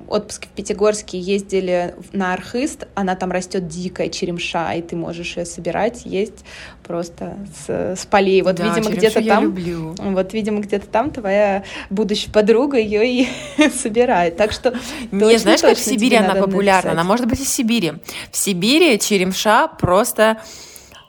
отпуске 0.09 0.49
в 0.49 0.51
Пятигорске 0.51 1.19
ездили 1.19 1.95
на 2.13 2.33
Архист, 2.33 2.87
она 2.95 3.17
там 3.17 3.31
растет 3.31 3.69
дикая 3.69 4.09
черемша, 4.09 4.73
и 4.75 4.83
ты 4.83 4.97
можешь 4.97 5.37
ее 5.37 5.47
собирать, 5.47 6.03
есть 6.05 6.45
просто 6.85 7.37
с, 7.67 7.97
с 8.01 8.07
полей. 8.07 8.43
Вот, 8.43 8.57
да, 8.57 8.65
видимо, 8.69 8.95
где-то 8.95 9.25
там. 9.25 9.45
Люблю. 9.45 9.95
Вот, 9.99 10.33
видимо, 10.33 10.61
где-то 10.61 10.87
там 10.87 11.11
твоя 11.11 11.65
будущая 11.91 12.33
подруга 12.33 12.79
ее 12.79 13.07
и 13.07 13.29
собирает. 13.71 14.37
Так 14.37 14.53
что. 14.53 14.75
Не, 15.11 15.39
знаешь, 15.39 15.61
как 15.61 15.77
в 15.77 15.81
Сибири 15.81 16.17
она 16.17 16.35
популярна? 16.35 16.93
Она 16.93 17.05
может 17.05 17.27
быть 17.27 17.41
из 17.41 17.49
Сибири. 17.49 17.95
В 18.31 18.37
Сибири 18.37 18.99
черемша 18.99 19.69
просто 19.69 20.39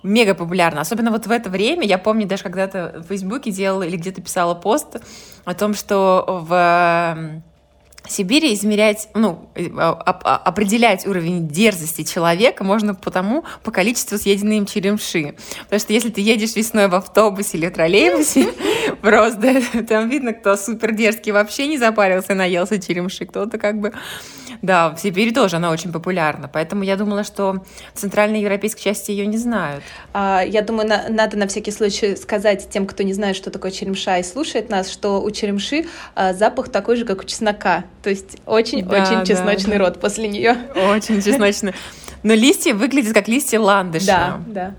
мега 0.04 0.34
популярна. 0.34 0.82
Особенно 0.82 1.12
вот 1.12 1.28
в 1.28 1.32
это 1.32 1.50
время. 1.50 1.86
Я 1.86 1.98
помню, 1.98 2.28
даже 2.28 2.44
когда-то 2.44 3.04
в 3.04 3.08
Фейсбуке 3.10 3.52
делала 3.52 3.84
или 3.84 3.98
где-то 3.98 4.22
писала 4.22 4.56
пост 4.56 4.98
о 5.46 5.54
том, 5.54 5.74
что 5.74 6.24
в 6.48 7.44
Сибири 8.10 8.54
измерять, 8.54 9.10
ну, 9.14 9.50
э, 9.56 9.70
а, 9.76 10.38
определять 10.38 11.06
уровень 11.06 11.48
дерзости 11.48 12.04
человека 12.04 12.64
можно 12.64 12.96
потому, 12.96 13.44
по 13.64 13.72
количеству 13.72 14.18
съеденной 14.18 14.58
им 14.58 14.66
черемши. 14.66 15.36
Потому 15.64 15.80
что 15.80 15.94
если 15.94 16.10
ты 16.10 16.22
едешь 16.22 16.56
весной 16.56 16.88
в 16.88 16.96
автобусе 16.96 17.58
или 17.58 17.70
троллейбусе, 17.70 18.54
просто 19.02 19.62
там 19.88 20.10
видно, 20.10 20.34
кто 20.34 20.56
супер 20.56 20.94
дерзкий 20.94 21.32
вообще 21.32 21.68
не 21.68 21.78
запарился 21.78 22.34
наелся 22.34 22.80
черемши, 22.80 23.26
кто-то 23.26 23.58
как 23.58 23.80
бы 23.80 23.94
да, 24.62 24.90
в 24.90 25.00
Сибири 25.00 25.32
тоже 25.32 25.58
она 25.58 25.72
очень 25.72 25.92
популярна, 25.92 26.50
поэтому 26.52 26.84
я 26.84 26.96
думала, 26.96 27.24
что 27.24 27.64
в 27.94 28.00
центральной 28.00 28.42
европейской 28.42 28.82
части 28.82 29.12
ее 29.12 29.26
не 29.26 29.38
знают. 29.38 29.84
А, 30.14 30.42
я 30.46 30.62
думаю, 30.62 30.88
на, 30.88 31.10
надо 31.10 31.38
на 31.38 31.48
всякий 31.48 31.72
случай 31.72 32.16
сказать 32.16 32.70
тем, 32.70 32.88
кто 32.88 33.04
не 33.04 33.14
знает, 33.14 33.36
что 33.36 33.52
такое 33.52 33.72
черемша 33.72 34.18
и 34.18 34.24
слушает 34.24 34.70
нас, 34.70 34.92
что 34.92 35.22
у 35.22 35.32
черемши 35.32 35.86
а, 36.16 36.34
запах 36.34 36.70
такой 36.70 36.96
же, 36.98 37.06
как 37.06 37.22
у 37.22 37.24
чеснока, 37.24 37.86
то 38.04 38.10
есть 38.10 38.38
очень-очень 38.46 39.20
да, 39.20 39.26
чесночный 39.26 39.78
да, 39.78 39.86
рот 39.86 40.00
после 40.00 40.28
нее. 40.28 40.58
Очень 40.76 41.22
чесночный. 41.22 41.74
Но 42.24 42.34
листья 42.34 42.74
выглядят 42.74 43.14
как 43.14 43.28
листья 43.28 43.60
ландыша. 43.60 44.06
Да, 44.06 44.40
да. 44.48 44.74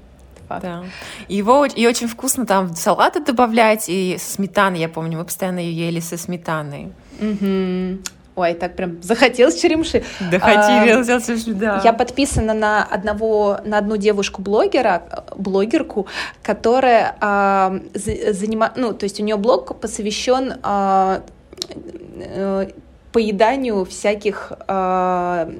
Да. 0.48 0.84
Его 1.28 1.66
и 1.66 1.86
очень 1.86 2.08
вкусно 2.08 2.46
там 2.46 2.74
салаты 2.74 3.20
добавлять 3.20 3.84
и 3.88 4.16
сметаны. 4.18 4.76
Я 4.76 4.88
помню, 4.88 5.18
мы 5.18 5.24
постоянно 5.24 5.58
ее 5.58 5.88
ели 5.88 6.00
со 6.00 6.16
сметаной. 6.16 6.90
Угу. 7.20 7.98
Ой, 8.38 8.54
так 8.54 8.76
прям 8.76 9.02
захотелось 9.02 9.60
черемши. 9.60 10.04
Да 10.30 10.38
хотелось, 10.38 11.28
а, 11.28 11.34
да. 11.48 11.80
Я 11.84 11.92
подписана 11.92 12.54
на 12.54 12.84
одного, 12.84 13.58
на 13.64 13.78
одну 13.78 13.96
девушку-блогера, 13.96 15.02
блогерку, 15.36 16.06
которая 16.44 17.16
а, 17.20 17.80
занимает, 17.94 18.74
ну, 18.76 18.94
то 18.94 19.04
есть 19.04 19.18
у 19.18 19.24
нее 19.24 19.36
блог 19.36 19.80
посвящен 19.80 20.54
а, 20.62 21.22
а, 22.20 22.68
поеданию 23.12 23.84
всяких 23.84 24.52
а, 24.68 25.50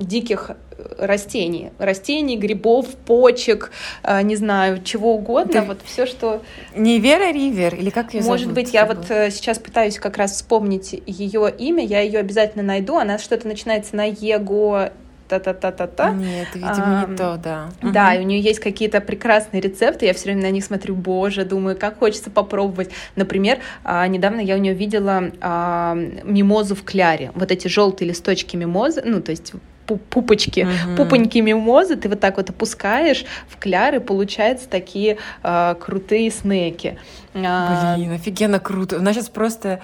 диких 0.00 0.50
растений, 0.98 1.70
растений, 1.78 2.36
грибов, 2.36 2.86
почек, 3.06 3.70
э, 4.02 4.22
не 4.22 4.36
знаю, 4.36 4.82
чего 4.82 5.14
угодно, 5.14 5.52
Ты... 5.52 5.62
вот 5.62 5.80
все, 5.84 6.06
что... 6.06 6.42
Не 6.74 6.98
Вера 6.98 7.32
Ривер, 7.32 7.74
или 7.74 7.90
как 7.90 8.14
ее 8.14 8.22
Может 8.22 8.52
быть, 8.52 8.72
я 8.72 8.86
вот 8.86 9.10
э, 9.10 9.30
сейчас 9.30 9.58
пытаюсь 9.58 9.98
как 9.98 10.16
раз 10.16 10.32
вспомнить 10.32 11.00
ее 11.06 11.52
имя, 11.56 11.84
я 11.84 12.00
ее 12.00 12.18
обязательно 12.18 12.62
найду, 12.62 12.96
она 12.96 13.18
что-то 13.18 13.48
начинается 13.48 13.96
на 13.96 14.04
Его 14.04 14.90
та-та-та-та-та. 15.28 16.10
Нет, 16.10 16.48
видимо, 16.54 17.02
а, 17.02 17.06
не 17.06 17.16
то, 17.16 17.40
да. 17.42 17.70
Да, 17.82 18.10
угу. 18.10 18.16
и 18.16 18.18
у 18.20 18.22
нее 18.22 18.40
есть 18.40 18.60
какие-то 18.60 19.00
прекрасные 19.00 19.60
рецепты, 19.60 20.06
я 20.06 20.14
все 20.14 20.26
время 20.26 20.42
на 20.42 20.50
них 20.50 20.64
смотрю, 20.64 20.94
боже, 20.94 21.44
думаю, 21.44 21.76
как 21.76 21.98
хочется 21.98 22.30
попробовать. 22.30 22.90
Например, 23.16 23.58
а, 23.82 24.06
недавно 24.06 24.40
я 24.40 24.54
у 24.54 24.58
нее 24.58 24.74
видела 24.74 25.30
а, 25.40 25.94
мимозу 26.24 26.74
в 26.74 26.84
кляре, 26.84 27.32
вот 27.34 27.50
эти 27.50 27.68
желтые 27.68 28.08
листочки 28.08 28.56
мимозы, 28.56 29.02
ну, 29.04 29.20
то 29.20 29.30
есть 29.30 29.52
пупочки, 29.86 30.66
угу. 30.66 30.96
пупоньки 30.96 31.38
мимозы, 31.38 31.96
ты 31.96 32.08
вот 32.08 32.20
так 32.20 32.36
вот 32.36 32.50
опускаешь 32.50 33.24
в 33.48 33.58
кляр, 33.58 33.94
и 33.94 33.98
получаются 33.98 34.68
такие 34.68 35.18
э, 35.42 35.74
крутые 35.80 36.30
снеки. 36.30 36.98
А, 37.34 37.96
Блин, 37.96 38.12
офигенно 38.12 38.58
круто. 38.58 38.96
У 38.96 39.02
нас 39.02 39.14
сейчас 39.14 39.28
просто... 39.28 39.80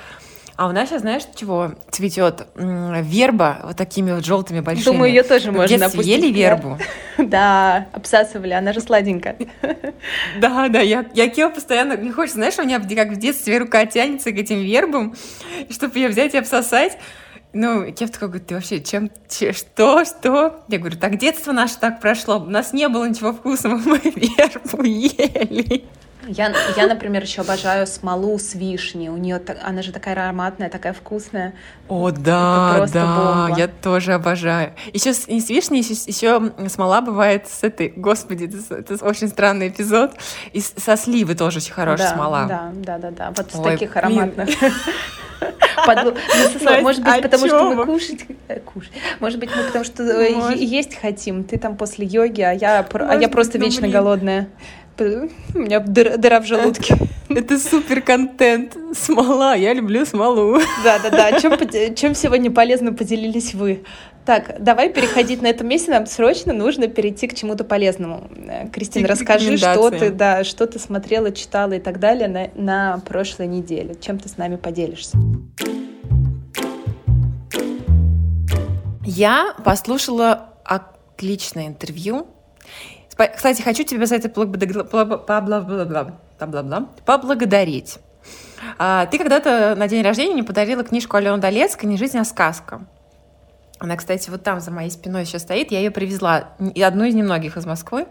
А 0.56 0.68
у 0.68 0.72
нас 0.72 0.90
сейчас, 0.90 1.00
знаешь, 1.00 1.22
чего 1.34 1.72
цветет? 1.90 2.46
Верба 2.54 3.60
вот 3.64 3.76
такими 3.76 4.12
вот 4.12 4.24
желтыми 4.24 4.60
большими. 4.60 4.84
Думаю, 4.84 5.10
ее 5.10 5.22
тоже 5.22 5.50
можно 5.50 5.86
опустить. 5.86 6.06
ели 6.06 6.30
вербу? 6.30 6.78
Да, 7.18 7.86
обсасывали, 7.92 8.52
она 8.52 8.72
же 8.72 8.80
сладенькая. 8.80 9.36
Да, 10.38 10.68
да, 10.68 10.80
я, 10.80 11.06
я 11.14 11.28
Кео 11.28 11.50
постоянно, 11.50 11.96
не 11.96 12.10
хочется, 12.10 12.36
знаешь, 12.36 12.58
у 12.58 12.64
меня 12.64 12.80
как 12.80 13.12
в 13.12 13.16
детстве 13.16 13.58
рука 13.58 13.86
тянется 13.86 14.30
к 14.30 14.36
этим 14.36 14.60
вербам, 14.60 15.14
чтобы 15.70 15.98
ее 15.98 16.08
взять 16.08 16.34
и 16.34 16.38
обсосать. 16.38 16.98
Ну, 17.52 17.90
Кев 17.92 18.10
такой 18.10 18.28
говорит, 18.28 18.46
ты 18.46 18.54
вообще 18.54 18.80
чем, 18.80 19.10
че, 19.28 19.52
что, 19.52 20.04
что? 20.04 20.64
Я 20.68 20.78
говорю, 20.78 20.96
так 20.96 21.18
детство 21.18 21.52
наше 21.52 21.78
так 21.78 22.00
прошло, 22.00 22.38
у 22.38 22.46
нас 22.46 22.72
не 22.72 22.88
было 22.88 23.06
ничего 23.08 23.32
вкусного, 23.32 23.76
мы 23.76 23.98
вербу 23.98 24.82
ели. 24.82 25.84
Я, 26.28 26.54
я, 26.76 26.86
например, 26.86 27.22
еще 27.22 27.40
обожаю 27.40 27.86
смолу 27.86 28.38
с 28.38 28.54
вишни. 28.54 29.08
У 29.08 29.16
нее 29.16 29.42
она 29.64 29.82
же 29.82 29.92
такая 29.92 30.14
ароматная, 30.14 30.70
такая 30.70 30.92
вкусная. 30.92 31.54
О, 31.88 32.10
да, 32.10 32.86
да, 32.92 33.46
бомба. 33.46 33.58
я 33.58 33.66
тоже 33.66 34.12
обожаю. 34.12 34.72
Еще 34.92 35.14
с, 35.14 35.26
и 35.26 35.40
с 35.40 35.50
вишней 35.50 35.80
еще, 35.80 35.94
еще 35.94 36.68
смола 36.68 37.00
бывает 37.00 37.48
с 37.48 37.64
этой, 37.64 37.88
господи, 37.88 38.44
это, 38.44 38.76
это 38.76 39.04
очень 39.04 39.28
странный 39.28 39.68
эпизод. 39.68 40.12
И 40.52 40.60
со 40.60 40.96
сливы 40.96 41.34
тоже 41.34 41.58
очень 41.58 41.72
хорошая 41.72 42.10
да, 42.10 42.14
смола. 42.14 42.46
Да, 42.46 42.70
да, 42.72 42.98
да, 42.98 43.10
да. 43.10 43.32
Вот 43.36 43.46
Ой, 43.54 43.60
с 43.60 43.62
таких 43.64 43.96
ароматных. 43.96 44.48
Может 46.82 47.02
быть, 47.04 47.22
потому 47.22 47.46
что 47.46 47.74
мы 47.74 47.86
кушать... 47.86 48.26
Э, 48.48 48.60
кушать. 48.60 48.92
Может 49.20 49.38
быть, 49.38 49.50
мы 49.56 49.64
потому 49.64 49.84
что 49.84 50.02
э, 50.02 50.54
есть 50.56 50.94
хотим. 50.96 51.44
Ты 51.44 51.58
там 51.58 51.76
после 51.76 52.06
йоги, 52.06 52.42
а 52.42 52.52
я 52.52 52.80
а 52.80 53.28
просто 53.28 53.58
ну, 53.58 53.64
вечно 53.64 53.88
голодная. 53.88 54.48
У 54.98 55.58
меня 55.58 55.80
дыра, 55.80 56.16
дыра 56.16 56.40
в 56.40 56.46
желудке. 56.46 56.96
Это 57.28 57.58
супер 57.58 58.02
контент. 58.02 58.76
Смола. 58.94 59.56
Я 59.56 59.72
люблю 59.72 60.04
смолу. 60.04 60.58
Да, 60.84 60.98
да, 60.98 61.10
да. 61.10 61.40
Чем, 61.40 61.56
чем 61.94 62.14
сегодня 62.14 62.50
полезно 62.50 62.92
поделились 62.92 63.54
вы? 63.54 63.84
Так, 64.24 64.62
давай 64.62 64.88
переходить 64.92 65.42
на 65.42 65.48
этом 65.48 65.66
месте. 65.66 65.90
Нам 65.90 66.06
срочно 66.06 66.52
нужно 66.52 66.86
перейти 66.86 67.26
к 67.26 67.34
чему-то 67.34 67.64
полезному. 67.64 68.30
Э, 68.46 68.68
Кристина, 68.68 69.08
расскажи, 69.08 69.56
что 69.56 69.90
ты, 69.90 70.10
да, 70.10 70.44
что 70.44 70.68
ты 70.68 70.78
смотрела, 70.78 71.32
читала 71.32 71.72
и 71.72 71.80
так 71.80 71.98
далее 71.98 72.28
на, 72.28 72.48
на 72.54 73.00
прошлой 73.00 73.48
неделе. 73.48 73.96
Чем 74.00 74.18
ты 74.18 74.28
с 74.28 74.36
нами 74.36 74.56
поделишься? 74.56 75.18
Я 79.04 79.54
послушала 79.64 80.50
отличное 80.64 81.66
интервью. 81.66 82.28
Кстати, 83.16 83.60
хочу 83.60 83.82
тебя 83.82 84.06
за 84.06 84.16
это 84.16 84.28
поблагодарить. 87.04 87.98
А, 88.78 89.06
ты 89.06 89.18
когда-то 89.18 89.74
на 89.76 89.88
день 89.88 90.02
рождения 90.02 90.34
мне 90.34 90.44
подарила 90.44 90.84
книжку 90.84 91.16
Алены 91.16 91.38
Долецкой 91.38 91.88
«Не 91.88 91.96
жизнь, 91.96 92.18
а 92.18 92.24
сказка». 92.24 92.86
Она, 93.82 93.96
кстати, 93.96 94.30
вот 94.30 94.44
там 94.44 94.60
за 94.60 94.70
моей 94.70 94.90
спиной 94.92 95.24
сейчас 95.24 95.42
стоит. 95.42 95.72
Я 95.72 95.80
ее 95.80 95.90
привезла, 95.90 96.50
одну 96.60 97.04
из 97.04 97.16
немногих 97.16 97.56
из 97.56 97.66
Москвы. 97.66 98.06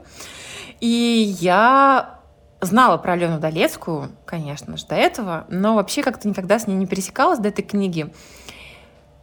И 0.81 1.33
я 1.39 2.19
знала 2.59 2.97
про 2.97 3.13
Алену 3.13 3.39
Долецкую, 3.39 4.11
конечно 4.25 4.75
же, 4.75 4.85
до 4.85 4.95
этого, 4.95 5.45
но 5.47 5.75
вообще 5.75 6.03
как-то 6.03 6.27
никогда 6.27 6.59
с 6.59 6.67
ней 6.67 6.75
не 6.75 6.87
пересекалась 6.87 7.39
до 7.39 7.47
этой 7.47 7.61
книги. 7.61 8.11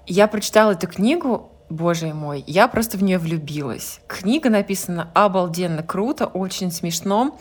Я 0.07 0.27
прочитала 0.27 0.71
эту 0.71 0.87
книгу, 0.87 1.53
боже 1.69 2.15
мой, 2.15 2.43
я 2.47 2.67
просто 2.67 2.97
в 2.97 3.03
нее 3.03 3.19
влюбилась. 3.19 4.01
Книга 4.07 4.49
написана 4.49 5.11
обалденно 5.13 5.83
круто, 5.83 6.25
очень 6.25 6.73
смешно, 6.73 7.39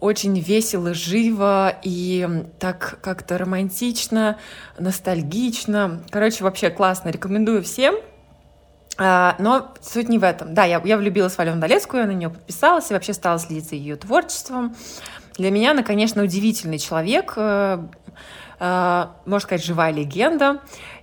очень 0.00 0.38
весело, 0.38 0.92
живо 0.92 1.74
и 1.82 2.28
так 2.58 2.98
как-то 3.00 3.38
романтично, 3.38 4.36
ностальгично. 4.78 6.02
Короче, 6.10 6.44
вообще 6.44 6.68
классно, 6.68 7.08
рекомендую 7.08 7.62
всем. 7.62 7.94
А, 8.96 9.34
но 9.38 9.72
суть 9.80 10.08
не 10.08 10.18
в 10.18 10.24
этом. 10.24 10.54
Да, 10.54 10.64
я, 10.64 10.80
я 10.84 10.96
влюбилась 10.96 11.34
в 11.34 11.40
Алену 11.40 11.60
Долецкую, 11.60 12.02
я 12.02 12.06
на 12.06 12.12
нее 12.12 12.30
подписалась 12.30 12.90
и 12.90 12.94
вообще 12.94 13.12
стала 13.12 13.38
следить 13.38 13.68
за 13.68 13.74
ее 13.74 13.96
творчеством. 13.96 14.74
Для 15.36 15.50
меня 15.50 15.72
она, 15.72 15.82
конечно, 15.82 16.22
удивительный 16.22 16.78
человек, 16.78 17.32
э, 17.36 17.78
э, 18.60 19.06
можно 19.26 19.40
сказать, 19.40 19.64
живая 19.64 19.92
легенда. 19.92 20.60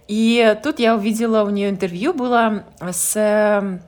И 0.07 0.57
тут 0.63 0.79
я 0.79 0.95
увидела 0.95 1.43
у 1.43 1.49
нее 1.49 1.69
интервью 1.69 2.13
было 2.13 2.63
с 2.79 3.13
э, 3.15 3.79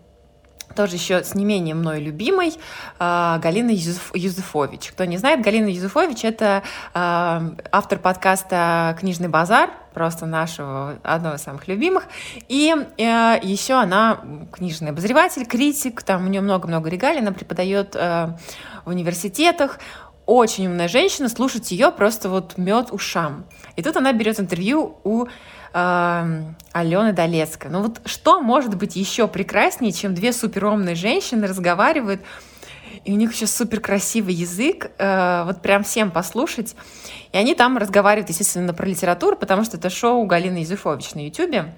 тоже 0.76 0.96
еще 0.96 1.24
с 1.24 1.36
не 1.36 1.46
менее 1.46 1.76
мной 1.76 2.00
любимой 2.00 2.54
э, 3.00 3.40
Галиной 3.42 3.76
Юзеф, 3.76 4.12
Юзефович. 4.14 4.92
Кто 4.92 5.06
не 5.06 5.18
знает, 5.18 5.42
Галина 5.42 5.68
Юзефович— 5.68 6.24
это 6.26 6.64
э, 6.94 7.42
автор 7.72 8.00
подкаста 8.00 8.96
«Книжный 9.00 9.28
базар», 9.30 9.70
просто 9.94 10.26
нашего, 10.26 10.96
одного 11.04 11.36
из 11.36 11.42
самых 11.42 11.68
любимых. 11.68 12.06
И 12.48 12.74
э, 12.98 13.40
еще 13.42 13.76
она 13.76 14.20
книжный 14.52 14.90
обозреватель, 14.90 15.46
критик, 15.46 16.04
там 16.04 16.26
у 16.26 16.30
нее 16.30 16.42
много-много 16.42 16.90
регалий, 16.90 17.22
она 17.22 17.32
преподает 17.32 17.96
э, 17.96 18.36
в 18.86 18.90
университетах, 18.90 19.80
очень 20.26 20.68
умная 20.68 20.88
женщина, 20.88 21.28
слушать 21.30 21.72
ее 21.72 21.92
просто 21.92 22.30
вот 22.30 22.58
мед 22.58 22.88
ушам. 22.92 23.46
И 23.76 23.84
тут 23.84 23.98
она 23.98 24.14
берет 24.14 24.40
интервью 24.40 24.98
у 25.04 25.26
Алены 25.74 27.14
Долецкой. 27.14 27.72
Ну 27.72 27.82
вот 27.82 28.02
что 28.06 28.40
может 28.42 28.76
быть 28.76 28.96
еще 28.96 29.28
прекраснее, 29.28 29.92
чем 29.92 30.14
две 30.14 30.32
суперумные 30.32 30.96
женщины 30.96 31.48
разговаривают, 31.48 32.22
и 33.06 33.12
у 33.12 33.16
них 33.16 33.34
еще 33.34 33.48
супер 33.48 33.80
красивый 33.80 34.34
язык, 34.34 34.92
э, 34.98 35.44
вот 35.46 35.62
прям 35.62 35.84
всем 35.84 36.12
послушать. 36.12 36.76
И 37.32 37.38
они 37.38 37.56
там 37.56 37.78
разговаривают, 37.78 38.30
естественно, 38.30 38.74
про 38.74 38.86
литературу, 38.86 39.36
потому 39.36 39.64
что 39.64 39.78
это 39.78 39.90
шоу 39.90 40.26
Галины 40.26 40.58
Юзефович 40.60 41.16
на 41.16 41.26
Ютубе. 41.26 41.74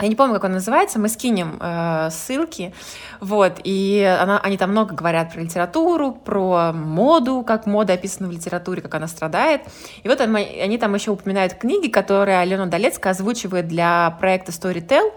Я 0.00 0.08
не 0.08 0.14
помню, 0.14 0.34
как 0.34 0.44
он 0.44 0.52
называется, 0.52 0.98
мы 0.98 1.08
скинем 1.08 1.58
э, 1.60 2.08
ссылки. 2.10 2.72
Вот, 3.20 3.60
и 3.64 4.02
она, 4.20 4.40
они 4.40 4.56
там 4.56 4.70
много 4.70 4.94
говорят 4.94 5.32
про 5.32 5.40
литературу, 5.40 6.12
про 6.12 6.72
моду, 6.72 7.44
как 7.46 7.66
мода 7.66 7.92
описана 7.92 8.28
в 8.28 8.32
литературе, 8.32 8.80
как 8.80 8.94
она 8.94 9.06
страдает. 9.08 9.62
И 10.02 10.08
вот 10.08 10.20
они, 10.20 10.60
они 10.60 10.78
там 10.78 10.94
еще 10.94 11.10
упоминают 11.10 11.54
книги, 11.54 11.88
которые 11.88 12.38
Алена 12.38 12.66
Долецкая 12.66 13.12
озвучивает 13.12 13.68
для 13.68 14.16
проекта 14.18 14.52
Storytel. 14.52 15.12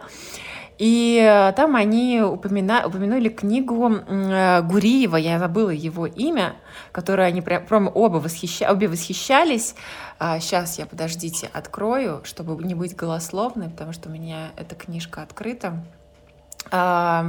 И 0.83 1.17
э, 1.17 1.53
там 1.53 1.77
они 1.77 2.19
упомина... 2.19 2.85
упомянули 2.85 3.29
книгу 3.29 3.89
э, 3.89 4.61
Гуриева, 4.63 5.15
я 5.15 5.39
забыла 5.39 5.69
его 5.69 6.07
имя, 6.07 6.57
которое 6.91 7.25
они 7.25 7.39
прям 7.39 7.89
оба 7.93 8.17
восхища... 8.17 8.69
обе 8.69 8.89
восхищались. 8.89 9.75
А 10.19 10.41
сейчас 10.41 10.77
я, 10.79 10.85
подождите, 10.85 11.49
открою, 11.53 12.19
чтобы 12.25 12.61
не 12.61 12.75
быть 12.75 12.97
голословной, 12.97 13.69
потому 13.69 13.93
что 13.93 14.09
у 14.09 14.11
меня 14.11 14.49
эта 14.57 14.75
книжка 14.75 15.21
открыта. 15.21 15.81
А, 16.69 17.25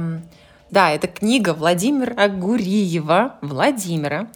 да, 0.69 0.91
это 0.91 1.07
книга 1.07 1.53
Владимира 1.53 2.27
Гуриева, 2.27 3.35
Владимира, 3.39 4.27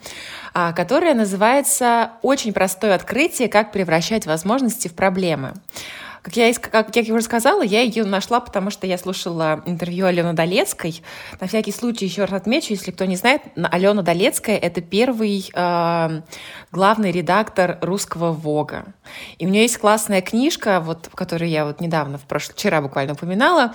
а, 0.53 0.71
которая 0.71 1.13
называется 1.13 2.11
«Очень 2.21 2.53
простое 2.53 2.95
открытие. 2.95 3.49
Как 3.49 3.73
превращать 3.73 4.25
возможности 4.25 4.87
в 4.87 4.93
проблемы». 4.93 5.55
Как 6.21 6.35
я, 6.35 6.53
как 6.53 6.95
я 6.95 7.13
уже 7.13 7.23
сказала, 7.23 7.61
я 7.61 7.81
ее 7.81 8.03
нашла, 8.03 8.39
потому 8.39 8.71
что 8.71 8.85
я 8.85 8.97
слушала 8.97 9.63
интервью 9.65 10.05
Алены 10.05 10.33
Долецкой. 10.33 11.01
На 11.39 11.47
всякий 11.47 11.71
случай 11.71 12.05
еще 12.05 12.25
раз 12.25 12.41
отмечу, 12.41 12.73
если 12.73 12.91
кто 12.91 13.05
не 13.05 13.15
знает, 13.15 13.41
Алена 13.55 14.01
Долецкая— 14.01 14.57
это 14.57 14.81
первый 14.81 15.49
э, 15.53 16.21
главный 16.71 17.11
редактор 17.11 17.77
русского 17.81 18.33
Вога. 18.33 18.93
И 19.37 19.45
у 19.45 19.49
нее 19.49 19.63
есть 19.63 19.77
классная 19.77 20.21
книжка, 20.21 20.81
вот, 20.81 21.09
которую 21.15 21.49
я 21.49 21.65
вот 21.65 21.79
недавно, 21.79 22.17
в 22.17 22.23
прошлом, 22.23 22.55
вчера 22.55 22.81
буквально 22.81 23.13
упоминала, 23.13 23.73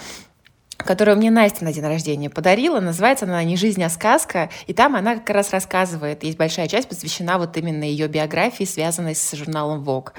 которую 0.77 1.17
мне 1.17 1.31
Настя 1.31 1.65
на 1.65 1.73
день 1.73 1.85
рождения 1.85 2.29
подарила. 2.29 2.81
Называется 2.81 3.25
она 3.25 3.43
«Не 3.43 3.57
жизнь, 3.57 3.83
а 3.83 3.89
сказка». 3.89 4.51
И 4.67 4.75
там 4.75 4.97
она 4.97 5.15
как 5.17 5.31
раз 5.31 5.51
рассказывает, 5.51 6.25
есть 6.25 6.37
большая 6.37 6.69
часть 6.69 6.89
посвящена 6.89 7.39
вот 7.39 7.57
именно 7.57 7.85
ее 7.85 8.07
биографии, 8.07 8.65
связанной 8.65 9.15
с 9.15 9.33
журналом 9.33 9.83
Vogue. 9.83 10.13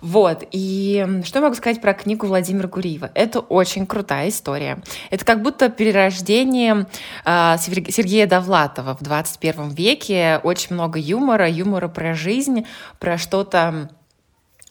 Вот, 0.00 0.44
и 0.50 1.20
что 1.24 1.40
могу 1.40 1.54
сказать 1.54 1.80
про 1.80 1.92
книгу 1.94 2.26
Владимира 2.26 2.68
Гуриева? 2.68 3.10
Это 3.14 3.40
очень 3.40 3.86
крутая 3.86 4.30
история. 4.30 4.82
Это 5.10 5.24
как 5.24 5.42
будто 5.42 5.68
перерождение 5.68 6.86
э, 7.24 7.56
Сергея 7.58 8.26
Довлатова 8.26 8.96
в 8.96 9.02
21 9.02 9.70
веке. 9.70 10.40
Очень 10.42 10.74
много 10.74 10.98
юмора, 10.98 11.48
юмора 11.48 11.88
про 11.88 12.14
жизнь, 12.14 12.66
про 12.98 13.18
что-то 13.18 13.90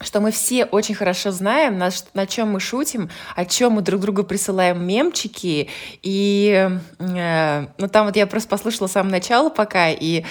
что 0.02 0.22
мы 0.22 0.32
все 0.32 0.63
очень 0.63 0.96
хорошо 0.96 1.32
знаем, 1.32 1.78
на, 1.78 1.89
на 2.13 2.26
чем 2.26 2.52
мы 2.52 2.62
шутим, 2.62 3.10
о 3.36 3.44
чем 3.44 3.74
мы 3.74 3.82
друг 3.82 4.00
другу 4.00 4.24
присылаем 4.24 4.86
мемчики. 4.86 5.68
И 6.02 6.70
э, 7.00 7.68
ну 7.78 7.88
там 7.89 8.06
вот 8.06 8.15
я 8.15 8.26
просто 8.26 8.50
послушала 8.50 8.88
с 8.88 8.94
самого 8.94 9.12
начала 9.12 9.50
пока, 9.50 9.89
и 9.89 10.24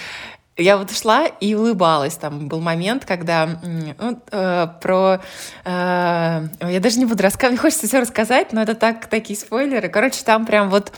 я 0.58 0.76
вот 0.76 0.90
шла 0.90 1.26
и 1.26 1.54
улыбалась. 1.54 2.16
Там 2.16 2.48
был 2.48 2.60
момент, 2.60 3.04
когда 3.04 3.58
ну, 3.62 4.20
э, 4.30 4.66
про... 4.80 5.20
Э, 5.64 6.48
я 6.60 6.80
даже 6.80 6.98
не 6.98 7.06
буду 7.06 7.22
рассказывать, 7.22 7.52
мне 7.52 7.62
хочется 7.62 7.86
все 7.86 8.00
рассказать, 8.00 8.52
но 8.52 8.62
это 8.62 8.74
так, 8.74 9.06
такие 9.06 9.38
спойлеры. 9.38 9.88
Короче, 9.88 10.22
там 10.24 10.44
прям 10.44 10.68
вот 10.68 10.92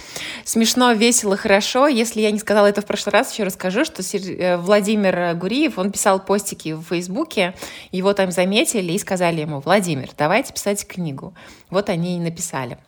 смешно, 0.45 0.93
весело, 0.93 1.37
хорошо. 1.37 1.87
Если 1.87 2.21
я 2.23 2.31
не 2.31 2.39
сказала 2.39 2.67
это 2.67 2.81
в 2.81 2.87
прошлый 2.87 3.13
раз, 3.13 3.33
еще 3.33 3.45
расскажу, 3.45 3.85
что 3.85 4.03
э, 4.03 4.57
Владимир 4.57 5.35
Гуриев, 5.35 5.79
он 5.79 5.93
писал 5.93 6.21
постики 6.21 6.73
в 6.73 6.83
Фейсбуке, 6.85 7.55
его 7.93 8.15
там 8.15 8.31
заметили 8.31 8.93
и 8.93 8.99
сказали 8.99 9.43
ему, 9.43 9.61
Владимир, 9.61 10.09
давайте 10.17 10.53
писать 10.55 10.87
книгу. 10.87 11.35
Вот 11.69 11.91
они 11.91 12.17
и 12.17 12.21
написали. 12.21 12.79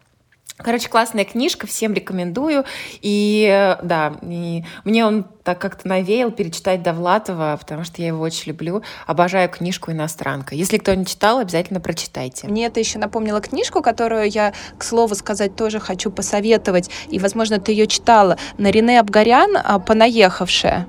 Короче, 0.63 0.89
классная 0.89 1.25
книжка, 1.25 1.67
всем 1.67 1.93
рекомендую. 1.95 2.65
И 3.01 3.49
э, 3.51 3.77
да, 3.83 4.15
и 4.23 4.65
мне 4.85 5.05
он 5.05 5.27
так 5.43 5.61
как-то 5.61 5.89
навеял 5.89 6.31
перечитать 6.31 6.83
Довлатова, 6.83 7.57
потому 7.61 7.85
что 7.85 8.01
я 8.01 8.09
его 8.09 8.23
очень 8.23 8.53
люблю. 8.53 8.83
Обожаю 9.07 9.49
книжку 9.49 9.91
«Иностранка». 9.91 10.55
Если 10.55 10.79
кто 10.79 10.95
не 10.95 11.05
читал, 11.05 11.39
обязательно 11.39 11.81
прочитайте. 11.81 12.47
Мне 12.47 12.67
это 12.67 12.81
еще 12.81 12.99
напомнило 12.99 13.41
книжку, 13.41 13.83
которую 13.83 14.31
я, 14.31 14.53
к 14.79 14.85
слову 14.85 15.15
сказать, 15.15 15.57
тоже 15.57 15.81
хочу 15.81 16.11
посоветовать. 16.11 16.91
И, 17.09 17.19
возможно, 17.19 17.59
ты 17.59 17.73
ее 17.73 17.87
читала. 17.87 18.39
Нарине 18.59 19.01
Абгарян 19.01 19.57
«Понаехавшая». 19.85 20.87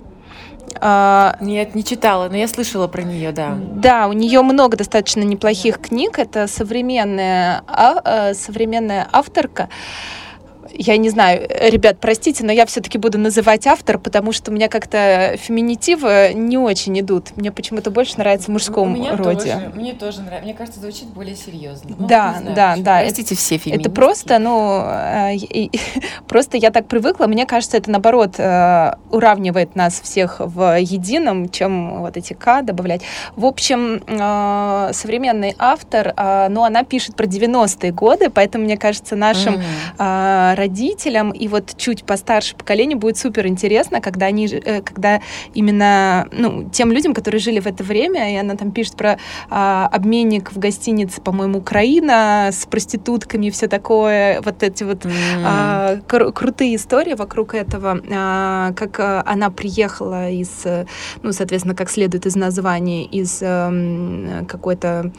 А, 0.80 1.38
Нет, 1.40 1.76
не 1.76 1.84
читала, 1.84 2.30
но 2.30 2.38
я 2.38 2.48
слышала 2.48 2.88
про 2.88 3.02
нее, 3.04 3.32
да. 3.32 3.58
Да, 3.58 4.08
у 4.08 4.14
нее 4.14 4.42
много 4.42 4.78
достаточно 4.78 5.22
неплохих 5.22 5.80
книг. 5.80 6.20
Это 6.20 6.48
современная, 6.48 7.64
а, 7.68 8.34
современная 8.34 9.08
авторка 9.12 9.70
я 10.74 10.98
не 10.98 11.10
знаю, 11.10 11.48
ребят, 11.50 11.98
простите, 12.00 12.44
но 12.44 12.52
я 12.52 12.66
все-таки 12.66 12.98
буду 12.98 13.18
называть 13.18 13.68
автор, 13.68 14.00
потому 14.00 14.32
что 14.32 14.52
у 14.52 14.54
меня 14.54 14.70
как-то 14.70 15.36
феминитивы 15.38 16.32
не 16.34 16.58
очень 16.58 17.00
идут. 17.00 17.36
Мне 17.38 17.52
почему-то 17.52 17.92
больше 17.92 18.18
нравится 18.18 18.48
в 18.48 18.54
мужском 18.54 18.92
мне 18.92 19.12
роде. 19.12 19.54
Тоже, 19.54 19.72
мне 19.76 19.94
тоже 19.94 20.22
нравится. 20.22 20.46
Мне 20.46 20.54
кажется, 20.54 20.80
звучит 20.80 21.08
более 21.10 21.36
серьезно. 21.36 21.96
Ну, 21.98 22.08
да, 22.08 22.38
знаю, 22.40 22.56
да, 22.56 22.76
да. 22.78 23.00
Простите 23.02 23.36
все 23.36 23.58
феминистки. 23.58 23.88
Это 23.88 23.96
просто, 23.96 24.40
ну, 24.40 24.84
э, 24.86 25.36
просто 26.28 26.58
я 26.58 26.72
так 26.72 26.88
привыкла. 26.88 27.28
Мне 27.28 27.46
кажется, 27.46 27.78
это 27.78 27.92
наоборот 27.92 28.36
э, 28.38 28.94
уравнивает 29.12 29.76
нас 29.76 30.02
всех 30.02 30.38
в 30.40 30.80
едином, 30.80 31.50
чем 31.50 32.02
вот 32.02 32.18
эти 32.18 32.34
К 32.34 32.64
добавлять. 32.64 33.02
В 33.36 33.46
общем, 33.46 34.02
э, 34.08 34.94
современный 34.94 35.56
автор, 35.60 36.14
но 36.50 36.64
она 36.64 36.84
пишет 36.84 37.16
про 37.16 37.26
90-е 37.26 37.92
годы, 37.92 38.30
поэтому, 38.30 38.66
мне 38.66 38.78
кажется, 38.78 39.16
нашим 39.16 39.62
э, 39.98 40.54
родителям, 40.63 41.32
и 41.32 41.47
вот 41.47 41.76
чуть 41.78 42.04
постарше 42.04 42.56
поколению 42.56 42.97
будет 42.97 43.17
супер 43.17 43.47
интересно, 43.47 44.02
когда 44.02 44.28
они, 44.28 44.47
э, 44.47 44.82
когда 44.82 45.19
именно, 45.54 46.28
ну, 46.32 46.69
тем 46.71 46.91
людям, 46.91 47.13
которые 47.13 47.39
жили 47.39 47.60
в 47.60 47.67
это 47.67 47.84
время, 47.84 48.34
и 48.34 48.36
она 48.38 48.56
там 48.56 48.71
пишет 48.71 48.95
про 48.95 49.12
э, 49.12 49.17
обменник 49.49 50.52
в 50.54 50.60
гостинице, 50.60 51.21
по-моему, 51.21 51.60
Украина 51.60 52.49
с 52.52 52.65
проститутками 52.65 53.47
и 53.47 53.52
все 53.52 53.67
такое, 53.67 54.41
вот 54.41 54.63
эти 54.63 54.84
вот 54.84 55.06
mm. 55.06 55.12
э, 55.12 56.02
кру- 56.08 56.32
крутые 56.32 56.76
истории 56.76 57.15
вокруг 57.15 57.54
этого, 57.56 57.97
э, 57.97 58.73
как 58.73 58.99
э, 58.99 59.23
она 59.26 59.49
приехала 59.49 60.30
из, 60.30 60.65
э, 60.65 60.86
ну, 61.23 61.34
соответственно, 61.34 61.76
как 61.76 61.89
следует 61.89 62.26
из 62.26 62.36
названия, 62.36 63.04
из 63.04 63.39
э, 63.41 64.45
какой-то 64.47 65.12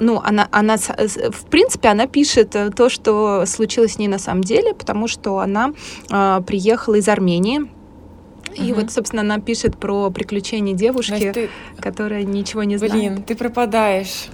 ну, 0.00 0.20
она, 0.22 0.48
она, 0.50 0.76
в 0.76 1.46
принципе, 1.50 1.88
она 1.88 2.06
пишет 2.06 2.54
э, 2.54 2.70
то, 2.70 2.88
что 2.88 3.44
случилось 3.46 3.94
с 3.94 3.98
ней 3.98 4.08
на 4.08 4.18
самом 4.18 4.42
деле, 4.42 4.74
потому 4.74 5.08
что 5.08 5.38
она 5.38 5.72
э, 6.10 6.40
приехала 6.46 6.96
из 6.96 7.08
Армении. 7.08 7.70
И 8.54 8.72
угу. 8.72 8.80
вот, 8.80 8.90
собственно, 8.90 9.22
она 9.22 9.38
пишет 9.38 9.76
про 9.76 10.10
приключения 10.10 10.74
девушки, 10.74 11.10
Значит, 11.10 11.34
ты... 11.34 11.50
которая 11.78 12.22
ничего 12.22 12.64
не 12.64 12.76
знает. 12.78 12.94
Блин, 12.94 13.22
ты 13.22 13.36
пропадаешь. 13.36 14.28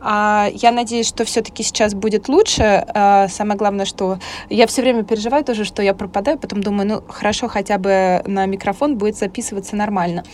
А, 0.00 0.48
я 0.52 0.72
надеюсь, 0.72 1.06
что 1.06 1.24
все-таки 1.24 1.62
сейчас 1.62 1.94
будет 1.94 2.28
лучше. 2.28 2.84
А, 2.94 3.28
самое 3.28 3.58
главное, 3.58 3.84
что 3.84 4.18
я 4.48 4.66
все 4.66 4.82
время 4.82 5.02
переживаю 5.02 5.44
тоже, 5.44 5.64
что 5.64 5.82
я 5.82 5.94
пропадаю, 5.94 6.38
потом 6.38 6.62
думаю, 6.62 6.88
ну 6.88 7.02
хорошо, 7.08 7.48
хотя 7.48 7.78
бы 7.78 8.22
на 8.26 8.46
микрофон 8.46 8.96
будет 8.96 9.16
записываться 9.16 9.76
нормально. 9.76 10.24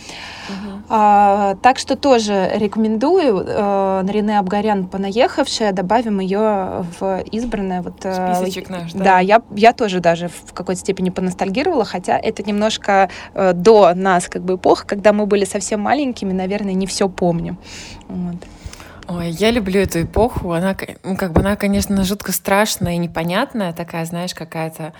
Угу. 0.49 0.83
А, 0.89 1.55
так 1.61 1.79
что 1.79 1.95
тоже 1.95 2.51
рекомендую 2.55 3.43
а, 3.47 4.03
Нарине 4.03 4.39
Абгарян 4.39 4.87
понаехавшая, 4.87 5.71
добавим 5.71 6.19
ее 6.19 6.85
в 6.99 7.23
избранное. 7.31 7.81
Вот, 7.81 7.99
Списочек 7.99 8.69
наш, 8.69 8.93
да? 8.93 9.03
Да, 9.03 9.19
я, 9.19 9.41
я 9.55 9.73
тоже 9.73 9.99
даже 9.99 10.27
в 10.27 10.53
какой-то 10.53 10.79
степени 10.81 11.09
поностальгировала, 11.09 11.85
хотя 11.85 12.17
это 12.17 12.43
немножко 12.43 13.09
э, 13.33 13.53
до 13.53 13.93
нас 13.95 14.27
как 14.27 14.43
бы 14.43 14.55
эпоха, 14.55 14.85
когда 14.85 15.13
мы 15.13 15.25
были 15.25 15.45
совсем 15.45 15.79
маленькими, 15.81 16.31
наверное, 16.31 16.73
не 16.73 16.87
все 16.87 17.09
помню. 17.09 17.57
Вот. 18.07 18.37
Ой, 19.07 19.29
я 19.29 19.51
люблю 19.51 19.79
эту 19.81 20.01
эпоху. 20.03 20.53
Она, 20.53 20.75
ну, 21.03 21.15
как 21.15 21.31
бы, 21.31 21.41
она, 21.41 21.55
конечно, 21.55 22.03
жутко 22.03 22.31
страшная 22.31 22.93
и 22.93 22.97
непонятная, 22.97 23.73
такая, 23.73 24.05
знаешь, 24.05 24.33
какая-то 24.33 24.93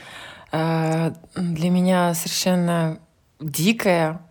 э, 0.52 1.12
для 1.36 1.70
меня 1.70 2.13
совершенно 2.13 3.00
дикая. 3.39 4.22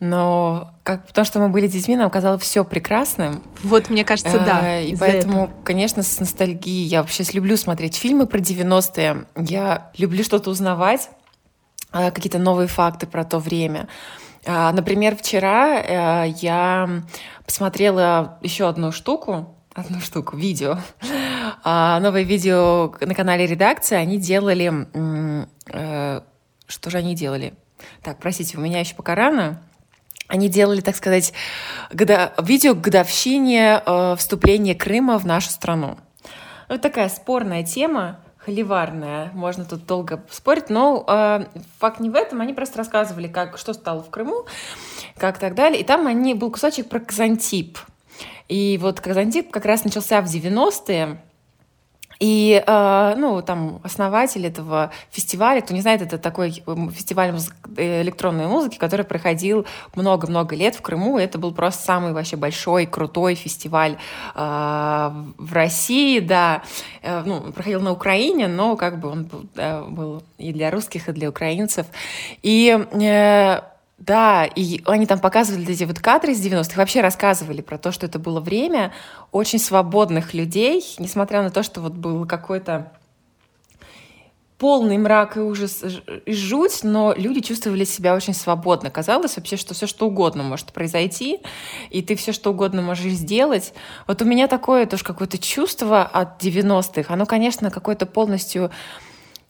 Но 0.00 0.74
как, 0.84 1.06
потому 1.06 1.24
что 1.24 1.40
мы 1.40 1.48
были 1.48 1.66
детьми, 1.66 1.96
нам 1.96 2.08
казалось 2.10 2.42
все 2.42 2.64
прекрасным. 2.64 3.42
Вот, 3.64 3.90
мне 3.90 4.04
кажется, 4.04 4.38
да. 4.38 4.78
Э, 4.78 4.84
и 4.84 4.96
поэтому, 4.96 5.44
этого. 5.44 5.62
конечно, 5.64 6.02
с 6.02 6.20
ностальгией 6.20 6.86
я 6.86 7.02
вообще 7.02 7.24
люблю 7.32 7.56
смотреть 7.56 7.96
фильмы 7.96 8.26
про 8.26 8.38
90-е. 8.38 9.24
Я 9.36 9.90
люблю 9.96 10.22
что-то 10.22 10.50
узнавать, 10.50 11.10
э, 11.92 12.10
какие-то 12.10 12.38
новые 12.38 12.68
факты 12.68 13.06
про 13.06 13.24
то 13.24 13.38
время. 13.38 13.88
А, 14.46 14.72
например, 14.72 15.16
вчера 15.16 15.80
э, 15.80 16.28
я 16.40 17.02
посмотрела 17.48 18.38
еще 18.42 18.68
одну 18.68 18.92
штуку, 18.92 19.56
одну 19.72 20.00
штуку, 20.00 20.36
видео. 20.36 20.76
А, 21.64 21.98
новое 21.98 22.22
видео 22.22 22.94
на 23.00 23.14
канале 23.14 23.46
редакции. 23.46 23.96
Они 23.96 24.18
делали... 24.18 24.86
Э, 25.72 26.20
что 26.66 26.90
же 26.90 26.98
они 26.98 27.14
делали? 27.14 27.54
Так, 28.02 28.18
простите, 28.18 28.58
у 28.58 28.60
меня 28.60 28.80
еще 28.80 28.94
пока 28.94 29.14
рано. 29.14 29.62
Они 30.26 30.50
делали, 30.50 30.82
так 30.82 30.94
сказать, 30.94 31.32
года, 31.90 32.34
видео 32.36 32.74
к 32.74 32.82
годовщине 32.82 33.82
э, 33.84 34.14
вступления 34.18 34.74
Крыма 34.74 35.18
в 35.18 35.24
нашу 35.24 35.48
страну. 35.48 35.96
Вот 36.68 36.82
такая 36.82 37.08
спорная 37.08 37.64
тема 37.64 38.20
холиварная, 38.38 39.30
можно 39.34 39.64
тут 39.64 39.86
долго 39.86 40.22
спорить, 40.30 40.70
но 40.70 41.04
э, 41.06 41.46
факт 41.78 42.00
не 42.00 42.10
в 42.10 42.14
этом, 42.14 42.40
они 42.40 42.54
просто 42.54 42.78
рассказывали, 42.78 43.28
как, 43.28 43.58
что 43.58 43.74
стало 43.74 44.02
в 44.02 44.10
Крыму, 44.10 44.46
как 45.16 45.38
так 45.38 45.54
далее, 45.54 45.80
и 45.80 45.84
там 45.84 46.06
они, 46.06 46.34
был 46.34 46.50
кусочек 46.50 46.88
про 46.88 47.00
Казантип, 47.00 47.78
и 48.48 48.78
вот 48.80 49.00
Казантип 49.00 49.50
как 49.50 49.64
раз 49.64 49.84
начался 49.84 50.22
в 50.22 50.26
90-е, 50.26 51.20
и, 52.20 52.62
э, 52.66 53.14
ну, 53.16 53.42
там, 53.42 53.80
основатель 53.84 54.44
этого 54.46 54.90
фестиваля, 55.10 55.60
кто 55.60 55.72
не 55.72 55.80
знает, 55.80 56.02
это 56.02 56.18
такой 56.18 56.50
фестиваль 56.92 57.32
э, 57.76 58.02
электронной 58.02 58.46
музыки, 58.46 58.76
который 58.76 59.04
проходил 59.04 59.66
много-много 59.94 60.56
лет 60.56 60.74
в 60.74 60.82
Крыму. 60.82 61.18
Это 61.18 61.38
был 61.38 61.52
просто 61.52 61.84
самый 61.84 62.12
вообще 62.12 62.36
большой, 62.36 62.86
крутой 62.86 63.36
фестиваль 63.36 63.98
э, 64.34 65.10
в 65.38 65.52
России, 65.52 66.18
да. 66.18 66.62
Э, 67.02 67.22
ну, 67.24 67.52
проходил 67.52 67.80
на 67.80 67.92
Украине, 67.92 68.48
но 68.48 68.76
как 68.76 68.98
бы 68.98 69.08
он 69.08 69.24
был, 69.24 69.46
да, 69.54 69.82
был 69.82 70.22
и 70.38 70.52
для 70.52 70.70
русских, 70.70 71.08
и 71.08 71.12
для 71.12 71.28
украинцев. 71.28 71.86
И 72.42 72.68
да, 73.98 74.44
и 74.44 74.80
они 74.86 75.06
там 75.06 75.18
показывали 75.18 75.72
эти 75.72 75.84
вот 75.84 75.98
кадры 75.98 76.32
из 76.32 76.44
90-х, 76.44 76.76
вообще 76.76 77.00
рассказывали 77.00 77.60
про 77.60 77.78
то, 77.78 77.92
что 77.92 78.06
это 78.06 78.18
было 78.18 78.40
время 78.40 78.92
очень 79.32 79.58
свободных 79.58 80.34
людей, 80.34 80.84
несмотря 80.98 81.42
на 81.42 81.50
то, 81.50 81.62
что 81.62 81.80
вот 81.80 81.92
был 81.92 82.24
какой-то 82.26 82.92
полный 84.56 84.98
мрак 84.98 85.36
и 85.36 85.40
ужас 85.40 85.84
и 86.26 86.32
жуть, 86.32 86.80
но 86.82 87.14
люди 87.16 87.40
чувствовали 87.40 87.84
себя 87.84 88.14
очень 88.14 88.34
свободно. 88.34 88.90
Казалось 88.90 89.36
вообще, 89.36 89.56
что 89.56 89.72
все 89.72 89.86
что 89.86 90.08
угодно 90.08 90.42
может 90.42 90.72
произойти, 90.72 91.38
и 91.90 92.02
ты 92.02 92.16
все 92.16 92.32
что 92.32 92.50
угодно 92.50 92.82
можешь 92.82 93.12
сделать. 93.12 93.72
Вот 94.06 94.20
у 94.20 94.24
меня 94.24 94.48
такое 94.48 94.86
тоже 94.86 95.04
какое-то 95.04 95.38
чувство 95.38 96.02
от 96.02 96.42
90-х. 96.42 97.12
Оно, 97.12 97.24
конечно, 97.24 97.70
какое-то 97.70 98.04
полностью 98.04 98.70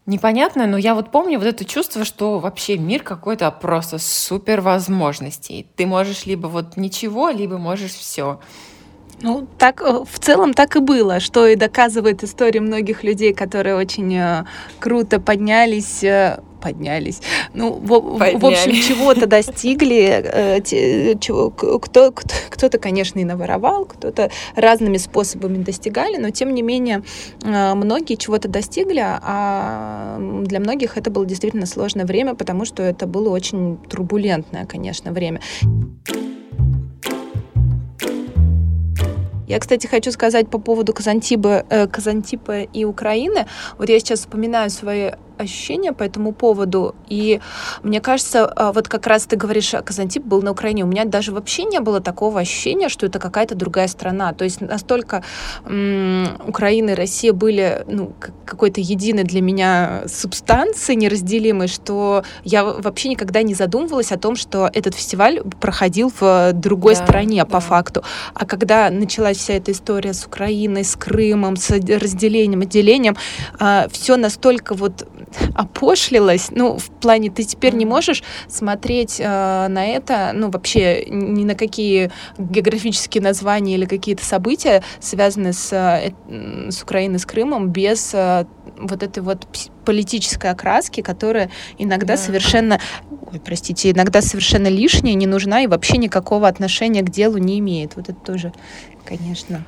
непонятное, 0.09 0.66
но 0.66 0.77
я 0.77 0.94
вот 0.94 1.12
помню 1.12 1.38
вот 1.38 1.47
это 1.47 1.64
чувство, 1.64 2.05
что 2.05 2.38
вообще 2.40 2.77
мир 2.77 3.03
какой-то 3.03 3.51
просто 3.51 3.99
супер 3.99 4.61
возможностей. 4.61 5.66
Ты 5.77 5.87
можешь 5.87 6.27
либо 6.27 6.49
вот 6.49 6.77
ничего, 6.77 7.29
либо 7.31 7.59
можешь 7.59 7.92
все. 7.92 8.40
Ну, 9.21 9.49
так 9.59 9.83
э, 9.83 10.05
в 10.05 10.18
целом 10.18 10.55
так 10.55 10.77
и 10.77 10.81
было, 10.81 11.21
что 11.21 11.47
и 11.47 11.57
доказывает 11.57 12.23
история 12.23 12.61
многих 12.61 13.03
людей, 13.03 13.35
которые 13.35 13.75
очень 13.77 14.14
э, 14.14 14.44
круто 14.79 15.21
поднялись 15.21 16.05
э, 16.05 16.40
поднялись. 16.61 17.21
Ну, 17.55 17.73
в, 17.73 17.88
в 17.88 18.47
общем, 18.47 18.73
чего-то 18.73 19.27
достигли. 19.27 20.23
Э, 20.25 20.61
те, 20.61 21.16
чего, 21.18 21.51
кто, 21.51 22.12
кто-то, 22.12 22.79
конечно, 22.79 23.18
и 23.18 23.25
наворовал, 23.25 23.85
кто-то 23.85 24.31
разными 24.57 24.97
способами 24.97 25.62
достигали, 25.62 26.16
но 26.16 26.31
тем 26.31 26.55
не 26.55 26.62
менее 26.62 27.03
э, 27.42 27.75
многие 27.75 28.16
чего-то 28.16 28.49
достигли, 28.49 29.03
а 29.05 30.18
для 30.18 30.61
многих 30.61 30.97
это 30.97 31.11
было 31.11 31.27
действительно 31.27 31.66
сложное 31.66 32.05
время, 32.05 32.35
потому 32.35 32.64
что 32.64 32.83
это 32.83 33.07
было 33.07 33.31
очень 33.31 33.79
турбулентное, 33.88 34.66
конечно, 34.66 35.12
время. 35.12 35.40
Я, 39.49 39.59
кстати, 39.61 39.87
хочу 39.87 40.12
сказать 40.12 40.51
по 40.51 40.59
поводу 40.59 40.92
Казантипа, 40.92 41.64
э, 41.71 41.87
Казантипа 41.87 42.64
и 42.64 42.85
Украины. 42.85 43.47
Вот 43.79 43.88
я 43.88 43.99
сейчас 43.99 44.21
вспоминаю 44.21 44.68
свои 44.68 45.12
ощущения 45.38 45.92
по 45.92 46.03
этому 46.03 46.33
поводу. 46.33 46.94
И 47.09 47.40
мне 47.83 48.01
кажется, 48.01 48.46
а, 48.46 48.72
вот 48.72 48.88
как 48.88 49.07
раз 49.07 49.27
ты 49.27 49.37
говоришь, 49.37 49.74
а, 49.74 49.83
Казантип 49.83 50.24
был 50.24 50.42
на 50.42 50.51
Украине. 50.51 50.85
У 50.85 50.87
меня 50.87 51.05
даже 51.05 51.33
вообще 51.33 51.64
не 51.64 51.81
было 51.81 52.01
такого 52.01 52.40
ощущения, 52.40 52.88
что 52.88 53.07
это 53.07 53.18
какая-то 53.18 53.55
другая 53.55 53.88
страна. 53.88 54.33
То 54.33 54.44
есть 54.44 54.61
настолько 54.61 55.22
м- 55.64 56.29
Украина 56.46 56.90
и 56.90 56.94
Россия 56.94 57.33
были 57.33 57.85
ну, 57.87 58.12
какой-то 58.44 58.81
единой 58.81 59.24
для 59.24 59.40
меня 59.40 60.03
субстанцией 60.07 60.96
неразделимой, 60.96 61.68
что 61.68 62.24
я 62.44 62.64
вообще 62.64 63.09
никогда 63.09 63.42
не 63.42 63.55
задумывалась 63.55 64.12
о 64.12 64.18
том, 64.18 64.37
что 64.37 64.70
этот 64.72 64.94
фестиваль 64.94 65.40
проходил 65.61 66.12
в 66.20 66.53
другой 66.53 66.94
да, 66.94 67.05
стране 67.05 67.44
по 67.44 67.61
факту. 67.61 68.03
А 68.35 68.46
когда 68.46 68.90
началась 68.90 69.37
вся 69.38 69.55
эта 69.55 69.72
история 69.72 70.12
с 70.12 70.24
Украиной, 70.24 70.85
с 70.85 70.96
Крымом, 70.96 71.57
с 71.57 71.70
разделением, 71.70 72.62
отделением, 72.62 73.16
а, 73.59 73.88
все 73.90 74.16
настолько 74.16 74.74
вот 74.74 75.07
опошлилось. 75.55 76.49
Ну, 76.51 76.79
в 76.79 76.91
плане, 76.91 77.31
ты 77.31 77.45
теперь 77.45 77.75
не 77.75 77.87
можешь 77.87 78.23
смотреть 78.49 79.21
э, 79.21 79.25
на 79.69 79.87
это, 79.87 80.33
ну, 80.35 80.51
вообще 80.51 81.05
ни 81.07 81.45
на 81.45 81.55
какие 81.55 82.11
географические 82.38 83.23
названия 83.23 83.75
или 83.75 83.87
какие-то 83.87 84.25
события, 84.25 84.83
связанные 85.01 85.53
с, 85.53 85.73
э, 85.73 86.12
с 86.71 86.83
Украиной, 86.83 87.19
с 87.19 87.27
Крымом, 87.27 87.71
без 87.71 88.12
э, 88.14 88.47
вот 88.79 89.03
этой 89.03 89.23
вот 89.23 89.47
политической 89.85 90.51
окраски, 90.51 91.01
которая 91.01 91.51
иногда 91.79 92.14
да. 92.14 92.17
совершенно, 92.17 92.81
ой, 93.11 93.41
простите, 93.41 93.91
иногда 93.91 94.21
совершенно 94.21 94.69
лишняя, 94.69 95.14
не 95.14 95.27
нужна 95.27 95.62
и 95.62 95.67
вообще 95.67 95.97
никакого 95.97 96.49
отношения 96.49 97.03
к 97.03 97.11
делу 97.11 97.38
не 97.38 97.59
имеет. 97.59 97.97
Вот 97.97 98.09
это 98.09 98.19
тоже, 98.19 98.53
конечно. 99.05 99.64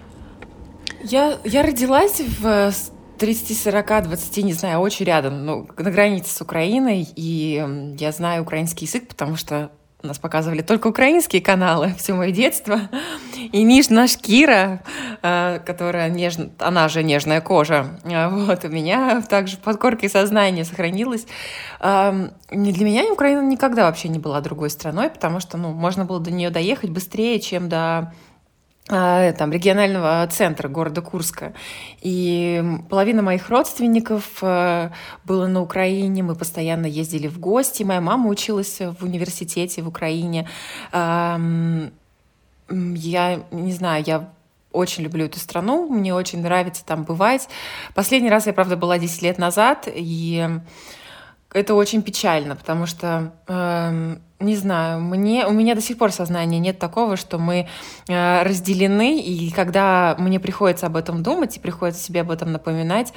Я, 1.02 1.38
я 1.44 1.62
родилась 1.62 2.20
в 2.20 2.72
30, 3.20 3.62
40, 3.62 4.04
20, 4.04 4.44
не 4.44 4.54
знаю, 4.54 4.80
очень 4.80 5.04
рядом, 5.04 5.44
ну, 5.44 5.68
на 5.76 5.90
границе 5.90 6.34
с 6.34 6.40
Украиной, 6.40 7.06
и 7.16 7.94
я 7.98 8.12
знаю 8.12 8.42
украинский 8.42 8.86
язык, 8.86 9.08
потому 9.08 9.36
что 9.36 9.70
нас 10.02 10.18
показывали 10.18 10.62
только 10.62 10.86
украинские 10.86 11.42
каналы 11.42 11.92
все 11.98 12.14
мое 12.14 12.30
детство. 12.30 12.80
И 13.36 13.62
Ниж 13.62 13.90
наш 13.90 14.16
Кира, 14.16 14.80
э, 15.20 15.60
которая 15.66 16.08
нежна, 16.08 16.48
она 16.58 16.88
же 16.88 17.02
нежная 17.02 17.42
кожа, 17.42 17.88
э, 18.04 18.28
вот, 18.28 18.64
у 18.64 18.68
меня 18.68 19.20
также 19.20 19.58
в 19.58 19.60
подкорке 19.60 20.08
сознания 20.08 20.64
сохранилась. 20.64 21.26
Для 21.78 22.84
меня 22.84 23.04
Украина 23.12 23.42
никогда 23.42 23.84
вообще 23.84 24.08
не 24.08 24.18
была 24.18 24.40
другой 24.40 24.70
страной, 24.70 25.10
потому 25.10 25.40
что, 25.40 25.58
ну, 25.58 25.72
можно 25.72 26.06
было 26.06 26.20
до 26.20 26.30
нее 26.30 26.48
доехать 26.48 26.88
быстрее, 26.88 27.38
чем 27.38 27.68
до 27.68 28.14
там, 28.90 29.52
регионального 29.52 30.26
центра 30.32 30.68
города 30.68 31.00
Курска. 31.00 31.52
И 32.00 32.60
половина 32.88 33.22
моих 33.22 33.48
родственников 33.48 34.42
было 34.42 35.46
на 35.46 35.62
Украине, 35.62 36.24
мы 36.24 36.34
постоянно 36.34 36.86
ездили 36.86 37.28
в 37.28 37.38
гости. 37.38 37.84
Моя 37.84 38.00
мама 38.00 38.28
училась 38.28 38.80
в 38.80 39.04
университете 39.04 39.82
в 39.82 39.88
Украине. 39.88 40.48
Я 40.92 41.30
не 42.68 43.72
знаю, 43.72 44.04
я 44.04 44.28
очень 44.72 45.04
люблю 45.04 45.26
эту 45.26 45.38
страну, 45.38 45.88
мне 45.88 46.12
очень 46.14 46.42
нравится 46.42 46.84
там 46.84 47.04
бывать. 47.04 47.48
Последний 47.94 48.30
раз 48.30 48.46
я, 48.46 48.52
правда, 48.52 48.76
была 48.76 48.98
10 48.98 49.22
лет 49.22 49.38
назад, 49.38 49.88
и 49.92 50.48
это 51.52 51.74
очень 51.74 52.02
печально, 52.02 52.54
потому 52.54 52.86
что, 52.86 53.32
э, 53.48 54.16
не 54.38 54.56
знаю, 54.56 55.00
мне, 55.00 55.46
у 55.46 55.50
меня 55.50 55.74
до 55.74 55.80
сих 55.80 55.98
пор 55.98 56.12
сознания 56.12 56.58
нет 56.58 56.78
такого, 56.78 57.16
что 57.16 57.38
мы 57.38 57.66
э, 58.08 58.42
разделены, 58.42 59.20
и 59.20 59.50
когда 59.50 60.14
мне 60.18 60.38
приходится 60.38 60.86
об 60.86 60.96
этом 60.96 61.22
думать 61.22 61.56
и 61.56 61.60
приходится 61.60 62.02
себе 62.02 62.20
об 62.20 62.30
этом 62.30 62.52
напоминать, 62.52 63.12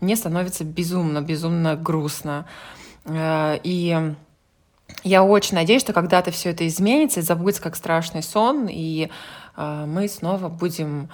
мне 0.00 0.16
становится 0.16 0.64
безумно, 0.64 1.22
безумно 1.22 1.76
грустно. 1.76 2.46
Э, 3.04 3.58
и 3.62 4.14
я 5.04 5.24
очень 5.24 5.54
надеюсь, 5.54 5.82
что 5.82 5.92
когда-то 5.92 6.30
все 6.30 6.50
это 6.50 6.66
изменится 6.66 7.20
и 7.20 7.22
забудется 7.22 7.62
как 7.62 7.74
страшный 7.74 8.22
сон, 8.22 8.68
и 8.70 9.08
э, 9.56 9.84
мы 9.86 10.08
снова 10.08 10.48
будем 10.48 11.08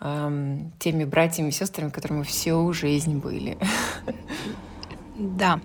э, 0.00 0.58
теми 0.78 1.04
братьями 1.04 1.48
и 1.48 1.52
сестрами, 1.52 1.90
которыми 1.90 2.22
всю 2.22 2.72
жизнь 2.72 3.18
были. 3.18 3.58
Да. 5.16 5.60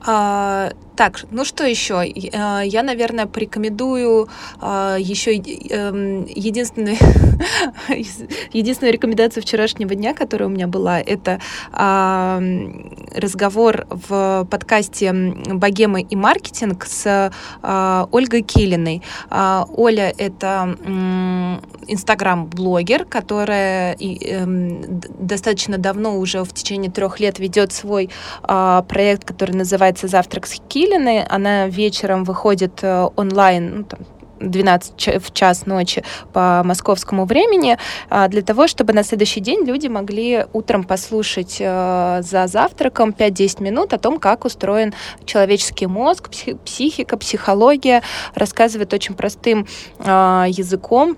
А, 0.00 0.70
так, 0.96 1.24
ну 1.30 1.44
что 1.44 1.64
еще? 1.64 1.94
А, 2.32 2.60
я, 2.62 2.82
наверное, 2.82 3.26
порекомендую 3.26 4.28
а, 4.60 4.96
еще 4.98 5.36
эм, 5.36 6.24
единственную, 6.26 6.96
единственную 8.52 8.92
рекомендацию 8.92 9.42
вчерашнего 9.42 9.94
дня, 9.94 10.14
которая 10.14 10.48
у 10.48 10.52
меня 10.52 10.66
была, 10.66 11.00
это 11.00 11.40
разговор 13.14 13.86
в 13.90 14.46
подкасте 14.50 15.12
«Богема 15.12 16.00
и 16.00 16.16
маркетинг» 16.16 16.84
с 16.84 17.32
Ольгой 17.62 18.42
Килиной. 18.42 19.02
Оля— 19.30 20.12
это 20.18 20.76
инстаграм-блогер, 21.86 23.04
которая 23.04 23.94
эм, 23.94 25.00
достаточно 25.18 25.78
давно, 25.78 26.18
уже 26.18 26.44
в 26.44 26.52
течение 26.52 26.90
трех 26.90 27.20
лет 27.20 27.38
ведет 27.38 27.72
свой 27.72 28.10
проект, 28.42 29.24
который 29.24 29.52
называется 29.52 29.87
«Завтрак 29.96 30.46
с 30.46 30.60
Килиной». 30.68 31.22
Она 31.24 31.68
вечером 31.68 32.24
выходит 32.24 32.80
э, 32.82 33.08
онлайн, 33.16 33.78
ну, 33.78 33.84
там, 33.84 34.00
12 34.40 35.22
в 35.22 35.32
час 35.32 35.66
ночи 35.66 36.04
по 36.32 36.62
московскому 36.64 37.24
времени, 37.24 37.78
а, 38.08 38.28
для 38.28 38.42
того, 38.42 38.68
чтобы 38.68 38.92
на 38.92 39.02
следующий 39.02 39.40
день 39.40 39.64
люди 39.64 39.88
могли 39.88 40.46
утром 40.52 40.84
послушать 40.84 41.56
э, 41.60 42.20
за 42.22 42.46
завтраком 42.46 43.10
5-10 43.10 43.62
минут 43.62 43.92
о 43.92 43.98
том, 43.98 44.18
как 44.18 44.44
устроен 44.44 44.94
человеческий 45.24 45.86
мозг, 45.86 46.30
психика, 46.64 47.16
психология, 47.16 48.02
рассказывает 48.34 48.92
очень 48.92 49.14
простым 49.14 49.66
а, 49.98 50.46
языком 50.48 51.16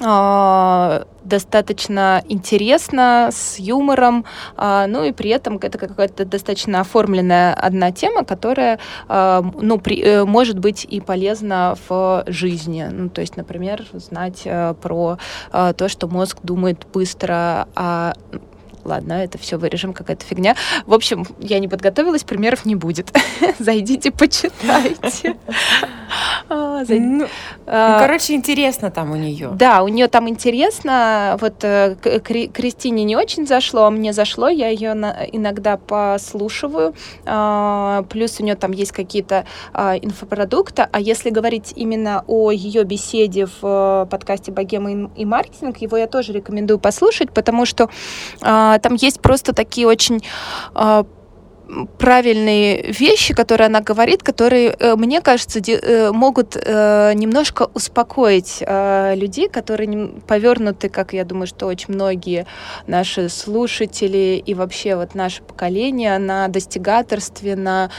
а, 0.00 1.06
достаточно 1.24 2.22
интересно, 2.28 3.28
с 3.32 3.58
юмором, 3.58 4.24
а, 4.56 4.86
ну 4.86 5.04
и 5.04 5.12
при 5.12 5.30
этом 5.30 5.58
это 5.58 5.78
какая-то 5.78 6.24
достаточно 6.24 6.80
оформленная 6.80 7.54
одна 7.54 7.92
тема, 7.92 8.24
которая, 8.24 8.78
а, 9.08 9.42
ну, 9.60 9.78
при, 9.78 10.00
э, 10.02 10.24
может 10.24 10.58
быть 10.58 10.84
и 10.84 11.00
полезна 11.00 11.76
в 11.88 12.24
жизни. 12.26 12.86
Ну, 12.90 13.08
то 13.08 13.20
есть, 13.20 13.36
например, 13.36 13.84
знать 13.92 14.42
э, 14.44 14.74
про 14.80 15.18
то, 15.50 15.88
что 15.88 16.08
мозг 16.08 16.38
думает 16.42 16.86
быстро, 16.92 17.68
а 17.74 18.14
Ладно, 18.84 19.12
это 19.14 19.38
все 19.38 19.56
вырежем, 19.56 19.92
какая-то 19.92 20.24
фигня. 20.24 20.56
В 20.86 20.94
общем, 20.94 21.26
я 21.38 21.58
не 21.58 21.68
подготовилась, 21.68 22.24
примеров 22.24 22.64
не 22.64 22.74
будет. 22.74 23.12
Зайдите, 23.58 24.10
почитайте. 24.10 25.36
А, 26.48 26.82
ну, 26.88 27.26
а, 27.66 27.92
ну, 27.92 27.98
короче, 27.98 28.34
интересно 28.34 28.90
там 28.90 29.12
у 29.12 29.16
нее. 29.16 29.50
Да, 29.54 29.82
у 29.82 29.88
нее 29.88 30.08
там 30.08 30.28
интересно. 30.28 31.38
Вот 31.40 31.64
э, 31.64 31.96
Кристине 32.02 33.04
не 33.04 33.16
очень 33.16 33.46
зашло, 33.46 33.84
а 33.84 33.90
мне 33.90 34.12
зашло. 34.12 34.48
Я 34.48 34.68
ее 34.68 34.92
иногда 35.32 35.76
послушиваю. 35.76 36.94
А, 37.24 38.04
плюс 38.10 38.40
у 38.40 38.44
нее 38.44 38.56
там 38.56 38.72
есть 38.72 38.92
какие-то 38.92 39.46
инфопродукты. 39.74 40.88
А 40.90 41.00
если 41.00 41.30
говорить 41.30 41.72
именно 41.76 42.24
о 42.26 42.50
ее 42.50 42.84
беседе 42.84 43.46
в 43.46 43.62
э, 43.62 44.06
подкасте 44.10 44.52
«Богема 44.52 45.10
и 45.16 45.24
маркетинг», 45.24 45.78
его 45.78 45.96
я 45.96 46.06
тоже 46.06 46.32
рекомендую 46.32 46.78
послушать, 46.78 47.32
потому 47.32 47.64
что 47.64 47.88
а, 48.40 48.71
там 48.78 48.94
есть 48.94 49.20
просто 49.20 49.52
такие 49.52 49.86
очень 49.86 50.22
а, 50.74 51.06
правильные 51.98 52.92
вещи, 52.92 53.34
которые 53.34 53.66
она 53.66 53.80
говорит, 53.80 54.22
которые, 54.22 54.76
э, 54.78 54.96
мне 54.96 55.20
кажется, 55.20 55.60
э, 55.60 56.12
могут 56.12 56.56
э, 56.56 57.12
немножко 57.14 57.70
успокоить 57.74 58.62
людей, 58.62 59.48
которые 59.48 60.08
повернуты, 60.26 60.88
как 60.88 61.12
я 61.12 61.24
думаю, 61.24 61.46
что 61.46 61.66
очень 61.66 61.94
многие 61.94 62.46
наши 62.86 63.28
слушатели 63.28 64.42
и 64.44 64.54
вообще 64.54 64.96
вот 64.96 65.14
наше 65.14 65.42
поколение 65.42 66.18
на 66.18 66.48
достигаторстве, 66.48 67.56
на 67.56 67.90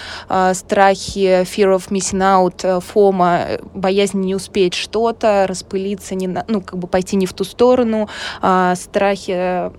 страхе 0.53 1.41
fear 1.43 1.75
of 1.75 1.89
missing 1.89 2.21
out, 2.21 2.81
фома, 2.81 3.59
боязнь 3.73 4.19
не 4.19 4.35
успеть 4.35 4.73
что-то, 4.73 5.45
распылиться, 5.47 6.15
не 6.15 6.27
на, 6.27 6.45
ну, 6.47 6.61
как 6.61 6.79
бы 6.79 6.87
пойти 6.87 7.15
не 7.15 7.25
в 7.25 7.33
ту 7.33 7.43
сторону, 7.43 8.09
страхе, 8.75 9.71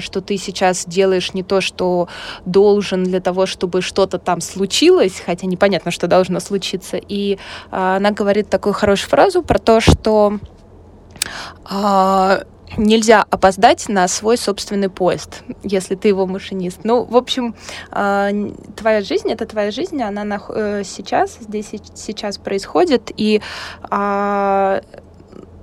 что 0.00 0.20
ты 0.20 0.36
сейчас 0.36 0.84
делаешь 0.86 1.34
не 1.34 1.42
то, 1.42 1.60
что 1.60 2.08
должен 2.44 3.04
для 3.04 3.20
того, 3.20 3.31
того, 3.32 3.46
чтобы 3.46 3.80
что-то 3.80 4.18
там 4.18 4.42
случилось, 4.42 5.22
хотя 5.24 5.46
непонятно, 5.46 5.90
что 5.90 6.06
должно 6.06 6.38
случиться. 6.38 6.98
И 6.98 7.34
э, 7.34 7.36
она 7.70 8.10
говорит 8.10 8.50
такую 8.50 8.74
хорошую 8.74 9.08
фразу 9.08 9.42
про 9.42 9.58
то, 9.58 9.80
что 9.80 10.38
э, 11.70 12.42
нельзя 12.76 13.24
опоздать 13.30 13.88
на 13.88 14.06
свой 14.08 14.36
собственный 14.36 14.90
поезд, 14.90 15.44
если 15.62 15.94
ты 15.94 16.08
его 16.08 16.26
машинист. 16.26 16.80
Ну, 16.84 17.04
в 17.04 17.16
общем, 17.16 17.54
э, 17.90 18.50
твоя 18.76 19.00
жизнь— 19.00 19.30
это 19.32 19.46
твоя 19.46 19.70
жизнь, 19.70 20.02
она 20.02 20.24
на, 20.24 20.38
э, 20.50 20.82
сейчас, 20.84 21.38
здесь 21.40 21.70
сейчас 21.94 22.36
происходит, 22.36 23.10
и 23.16 23.40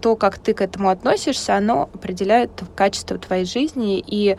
то, 0.02 0.16
как 0.16 0.38
ты 0.38 0.54
к 0.54 0.62
этому 0.62 0.90
относишься, 0.90 1.58
оно 1.58 1.90
определяет 1.94 2.52
качество 2.74 3.18
твоей 3.18 3.44
жизни, 3.44 4.02
и 4.08 4.38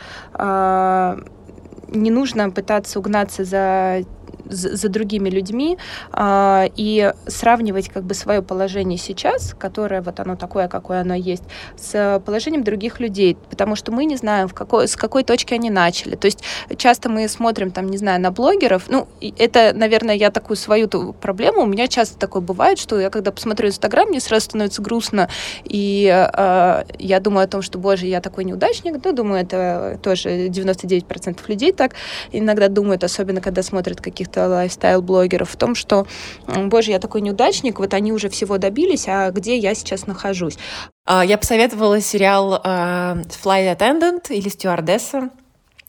не 1.93 2.11
нужно 2.11 2.51
пытаться 2.51 2.99
угнаться 2.99 3.45
за 3.45 4.03
за 4.51 4.89
другими 4.89 5.31
людьми 5.31 5.79
э, 6.13 6.69
и 6.77 7.13
сравнивать 7.27 7.89
как 7.89 8.05
бы 8.05 8.15
свое 8.15 8.43
положение 8.43 8.99
сейчас, 8.99 9.55
которое 9.59 10.03
вот 10.03 10.21
оно 10.21 10.37
такое, 10.37 10.69
какое 10.69 11.01
оно 11.01 11.15
есть, 11.15 11.45
с 11.77 12.21
положением 12.25 12.65
других 12.65 13.01
людей, 13.01 13.37
потому 13.49 13.77
что 13.77 13.93
мы 13.93 14.05
не 14.05 14.17
знаем, 14.17 14.49
в 14.49 14.55
какой, 14.55 14.89
с 14.89 14.97
какой 14.97 15.25
точки 15.25 15.55
они 15.55 15.71
начали. 15.71 16.17
То 16.17 16.27
есть 16.27 16.43
часто 16.77 17.09
мы 17.09 17.29
смотрим 17.29 17.71
там, 17.71 17.89
не 17.89 17.99
знаю, 17.99 18.21
на 18.21 18.31
блогеров, 18.31 18.85
ну, 18.89 19.09
это, 19.39 19.73
наверное, 19.75 20.15
я 20.15 20.31
такую 20.31 20.57
свою 20.57 20.89
проблему, 20.89 21.63
у 21.63 21.67
меня 21.67 21.89
часто 21.89 22.19
такое 22.19 22.43
бывает, 22.43 22.79
что 22.79 22.99
я 22.99 23.11
когда 23.11 23.33
посмотрю 23.33 23.69
Инстаграм, 23.69 24.09
мне 24.09 24.21
сразу 24.21 24.47
становится 24.47 24.83
грустно, 24.83 25.29
и 25.65 26.07
э, 26.07 26.85
я 26.99 27.21
думаю 27.21 27.45
о 27.45 27.49
том, 27.49 27.63
что, 27.63 27.79
боже, 27.79 28.07
я 28.07 28.21
такой 28.21 28.45
неудачник, 28.45 28.97
ну, 29.05 29.13
думаю, 29.13 29.43
это 29.43 29.99
тоже 30.03 30.49
99% 30.49 31.39
людей 31.49 31.73
так 31.73 31.95
иногда 32.33 32.69
думают, 32.69 33.05
особенно 33.05 33.41
когда 33.41 33.63
смотрят 33.63 34.01
каких-то 34.01 34.40
лайфстайл-блогеров 34.49 35.51
в 35.51 35.57
том, 35.57 35.75
что, 35.75 36.07
боже, 36.47 36.93
я 36.93 36.99
такой 36.99 37.21
неудачник, 37.21 37.79
вот 37.79 37.95
они 37.95 38.13
уже 38.13 38.29
всего 38.29 38.59
добились, 38.59 39.07
а 39.09 39.31
где 39.31 39.57
я 39.57 39.75
сейчас 39.75 40.07
нахожусь? 40.07 40.59
А, 41.07 41.25
я 41.25 41.39
посоветовала 41.39 42.01
сериал 42.01 42.55
uh, 42.55 43.27
Flight 43.43 43.77
Attendant 43.77 44.33
или 44.33 44.49
Стюардесса. 44.49 45.31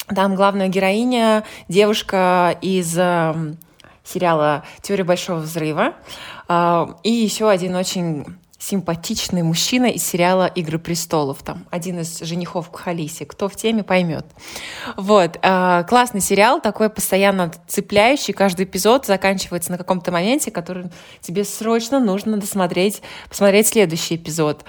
Там 0.07 0.35
главная 0.35 0.67
героиня 0.67 1.43
девушка 1.69 2.57
из 2.61 2.97
сериала 4.03 4.63
«Теория 4.81 5.03
большого 5.03 5.39
взрыва». 5.39 5.93
Uh, 6.47 6.95
и 7.03 7.11
еще 7.11 7.49
один 7.49 7.75
очень 7.75 8.25
симпатичный 8.61 9.41
мужчина 9.41 9.87
из 9.87 10.05
сериала 10.05 10.45
«Игры 10.45 10.77
престолов». 10.77 11.41
Там 11.41 11.65
один 11.71 11.99
из 11.99 12.19
женихов 12.19 12.69
Кхалиси. 12.69 13.25
Кто 13.25 13.49
в 13.49 13.55
теме, 13.55 13.83
поймет. 13.83 14.25
Вот. 14.95 15.39
Э, 15.41 15.83
классный 15.89 16.21
сериал, 16.21 16.61
такой 16.61 16.91
постоянно 16.91 17.51
цепляющий. 17.67 18.33
Каждый 18.33 18.65
эпизод 18.65 19.07
заканчивается 19.07 19.71
на 19.71 19.79
каком-то 19.79 20.11
моменте, 20.11 20.51
который 20.51 20.85
тебе 21.21 21.43
срочно 21.43 21.99
нужно 21.99 22.37
досмотреть, 22.37 23.01
посмотреть 23.27 23.67
следующий 23.67 24.15
эпизод. 24.15 24.63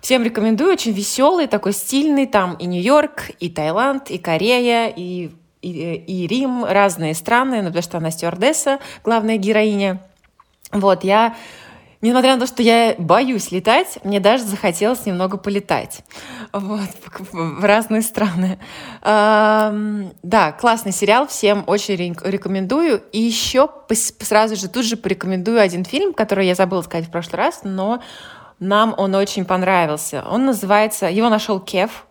Всем 0.00 0.24
рекомендую. 0.24 0.72
Очень 0.72 0.92
веселый, 0.92 1.46
такой 1.46 1.72
стильный. 1.72 2.26
Там 2.26 2.54
и 2.54 2.66
Нью-Йорк, 2.66 3.30
и 3.38 3.48
Таиланд, 3.48 4.10
и 4.10 4.18
Корея, 4.18 4.88
и, 4.88 5.30
и, 5.62 5.94
и 5.94 6.26
Рим. 6.26 6.64
Разные 6.64 7.14
страны, 7.14 7.62
ну, 7.62 7.68
потому 7.68 7.82
что 7.82 7.98
она 7.98 8.10
стюардесса, 8.10 8.80
главная 9.04 9.36
героиня. 9.36 10.02
Вот, 10.72 11.04
я 11.04 11.36
Несмотря 12.02 12.34
на 12.34 12.40
то, 12.40 12.46
что 12.46 12.62
я 12.62 12.94
боюсь 12.98 13.50
летать, 13.50 13.98
мне 14.04 14.20
даже 14.20 14.44
захотелось 14.44 15.06
немного 15.06 15.38
полетать 15.38 16.04
вот, 16.52 16.80
в 17.32 17.64
разные 17.64 18.02
страны. 18.02 18.58
Да, 19.02 20.52
классный 20.60 20.92
сериал, 20.92 21.26
всем 21.26 21.64
очень 21.66 21.96
рекомендую. 21.96 23.02
И 23.12 23.20
еще 23.20 23.68
сразу 24.20 24.56
же 24.56 24.68
тут 24.68 24.84
же 24.84 24.96
порекомендую 24.96 25.60
один 25.60 25.84
фильм, 25.84 26.12
который 26.12 26.46
я 26.46 26.54
забыла 26.54 26.82
сказать 26.82 27.06
в 27.06 27.10
прошлый 27.10 27.38
раз, 27.38 27.60
но 27.64 28.02
нам 28.58 28.94
он 28.96 29.14
очень 29.14 29.44
понравился. 29.44 30.24
Он 30.30 30.46
называется, 30.46 31.06
его 31.06 31.28
нашел 31.28 31.60
Кев, 31.60 32.06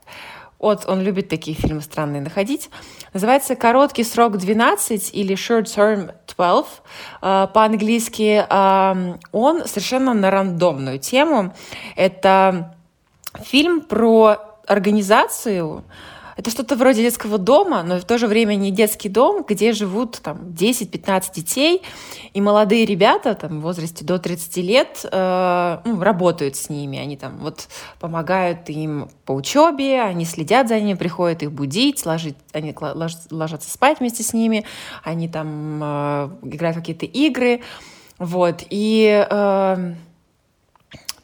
вот 0.59 0.85
он 0.87 1.01
любит 1.01 1.29
такие 1.29 1.55
фильмы 1.55 1.81
странные 1.81 2.21
находить. 2.21 2.69
Называется 3.13 3.55
«Короткий 3.55 4.03
срок 4.03 4.35
12» 4.35 5.11
или 5.11 5.35
«Short 5.35 5.65
Term 5.65 6.13
12» 6.37 6.65
э, 7.21 7.47
по-английски. 7.53 8.45
Э, 8.49 9.17
он 9.31 9.67
совершенно 9.67 10.13
на 10.13 10.31
рандомную 10.31 10.99
тему. 10.99 11.53
Это 11.95 12.75
фильм 13.43 13.81
про 13.81 14.37
организацию, 14.67 15.83
это 16.35 16.49
что-то 16.49 16.75
вроде 16.75 17.01
детского 17.01 17.37
дома, 17.37 17.81
но 17.83 17.99
в 17.99 18.05
то 18.05 18.17
же 18.17 18.27
время 18.27 18.55
не 18.55 18.71
детский 18.71 19.09
дом, 19.09 19.45
где 19.47 19.71
живут 19.71 20.19
там 20.21 20.37
10-15 20.49 21.33
детей, 21.33 21.81
и 22.33 22.41
молодые 22.41 22.85
ребята 22.85 23.35
там, 23.35 23.59
в 23.59 23.63
возрасте 23.63 24.03
до 24.03 24.19
30 24.19 24.57
лет 24.57 25.05
э, 25.09 25.77
ну, 25.85 26.01
работают 26.01 26.55
с 26.57 26.69
ними. 26.69 26.97
Они 26.97 27.15
там 27.15 27.37
вот 27.37 27.67
помогают 27.99 28.69
им 28.69 29.09
по 29.25 29.31
учебе, 29.31 30.01
они 30.01 30.25
следят 30.25 30.67
за 30.67 30.79
ними, 30.79 30.97
приходят 30.97 31.41
их 31.43 31.51
будить, 31.51 32.05
ложить, 32.05 32.35
они 32.51 32.75
ложатся 33.31 33.71
спать 33.71 33.99
вместе 33.99 34.23
с 34.23 34.33
ними, 34.33 34.65
они 35.03 35.29
там 35.29 35.79
э, 35.81 36.29
играют 36.43 36.77
какие-то 36.77 37.05
игры. 37.05 37.61
Вот. 38.17 38.63
И 38.69 39.25
э, 39.29 39.93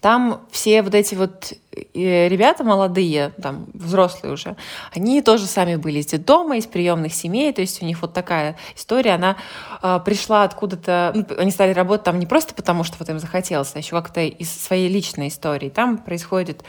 там 0.01 0.41
все 0.49 0.81
вот 0.81 0.95
эти 0.95 1.13
вот 1.13 1.53
э, 1.71 2.27
ребята 2.27 2.63
молодые, 2.63 3.33
там, 3.41 3.67
взрослые 3.73 4.33
уже, 4.33 4.55
они 4.93 5.21
тоже 5.21 5.45
сами 5.45 5.75
были 5.75 5.99
из 5.99 6.07
детдома, 6.07 6.57
из 6.57 6.65
приемных 6.65 7.13
семей, 7.13 7.53
то 7.53 7.61
есть 7.61 7.81
у 7.83 7.85
них 7.85 8.01
вот 8.01 8.11
такая 8.11 8.57
история, 8.75 9.11
она 9.11 9.37
э, 9.81 9.99
пришла 10.03 10.43
откуда-то, 10.43 11.11
ну, 11.13 11.25
они 11.37 11.51
стали 11.51 11.71
работать 11.71 12.03
там 12.03 12.19
не 12.19 12.25
просто 12.25 12.55
потому, 12.55 12.83
что 12.83 12.95
вот 12.97 13.07
им 13.09 13.19
захотелось, 13.19 13.71
а 13.75 13.77
еще 13.77 13.91
как-то 13.91 14.21
из 14.21 14.51
своей 14.51 14.89
личной 14.89 15.27
истории. 15.27 15.69
Там 15.69 15.99
происходят 15.99 16.63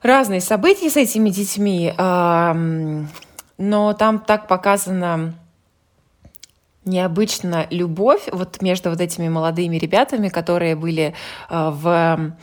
разные 0.00 0.40
события 0.40 0.88
с 0.88 0.96
этими 0.96 1.28
детьми, 1.28 1.92
но 1.98 3.92
там 3.94 4.20
так 4.20 4.48
показано 4.48 5.34
необычно 6.86 7.66
любовь 7.70 8.28
вот 8.32 8.62
между 8.62 8.90
вот 8.90 9.00
этими 9.00 9.28
молодыми 9.28 9.76
ребятами, 9.76 10.28
которые 10.28 10.76
были 10.76 11.14
э, 11.50 11.70
в 11.70 12.36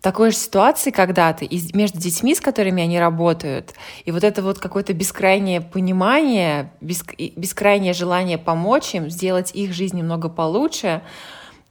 такой 0.00 0.30
же 0.30 0.36
ситуации 0.36 0.90
когда-то, 0.90 1.44
и 1.44 1.76
между 1.76 1.98
детьми, 1.98 2.34
с 2.34 2.40
которыми 2.40 2.82
они 2.82 2.98
работают, 2.98 3.74
и 4.04 4.12
вот 4.12 4.24
это 4.24 4.42
вот 4.42 4.58
какое-то 4.58 4.94
бескрайнее 4.94 5.60
понимание, 5.60 6.72
бескрайнее 6.80 7.92
желание 7.92 8.38
помочь 8.38 8.94
им, 8.94 9.10
сделать 9.10 9.54
их 9.54 9.74
жизнь 9.74 9.98
немного 9.98 10.28
получше. 10.28 11.02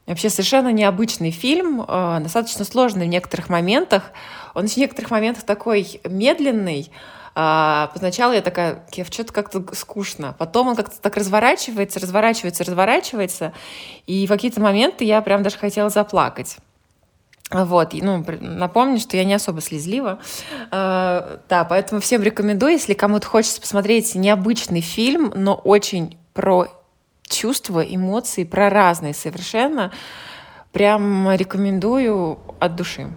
Вообще 0.05 0.29
совершенно 0.29 0.71
необычный 0.71 1.31
фильм, 1.31 1.83
э, 1.87 2.19
достаточно 2.21 2.65
сложный 2.65 3.05
в 3.05 3.09
некоторых 3.09 3.49
моментах. 3.49 4.11
Он 4.55 4.67
в 4.67 4.77
некоторых 4.77 5.11
моментах 5.11 5.43
такой 5.43 5.99
медленный, 6.03 6.91
а, 7.35 7.91
поначалу 7.93 8.33
я 8.33 8.41
такая, 8.41 8.85
Кев, 8.91 9.07
что-то 9.11 9.33
как-то 9.33 9.63
скучно. 9.75 10.35
Потом 10.37 10.69
он 10.69 10.75
как-то 10.75 10.99
так 10.99 11.15
разворачивается, 11.17 11.99
разворачивается, 11.99 12.63
разворачивается. 12.63 13.53
И 14.07 14.25
в 14.25 14.29
какие-то 14.29 14.61
моменты 14.61 15.05
я 15.05 15.21
прям 15.21 15.43
даже 15.43 15.57
хотела 15.57 15.89
заплакать. 15.89 16.57
Вот, 17.51 17.93
ну, 17.93 18.23
напомню, 18.39 18.99
что 18.99 19.17
я 19.17 19.23
не 19.23 19.33
особо 19.33 19.61
слезлива. 19.61 20.19
Uh, 20.69 21.39
да, 21.49 21.63
поэтому 21.63 21.99
всем 21.99 22.21
рекомендую, 22.21 22.73
если 22.73 22.93
кому-то 22.93 23.25
хочется 23.25 23.59
посмотреть 23.59 24.13
необычный 24.13 24.81
фильм, 24.81 25.33
но 25.35 25.55
очень 25.55 26.19
про 26.33 26.67
чувства, 27.27 27.81
эмоции, 27.81 28.43
про 28.43 28.69
разные 28.69 29.15
совершенно, 29.15 29.91
прям 30.71 31.31
рекомендую 31.31 32.39
от 32.59 32.75
души. 32.75 33.07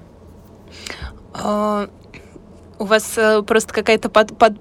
Uh, 2.83 2.85
у 2.85 2.85
вас 2.85 3.17
э, 3.17 3.43
просто 3.43 3.73
какая-то 3.73 4.09
под, 4.09 4.37
под, 4.37 4.55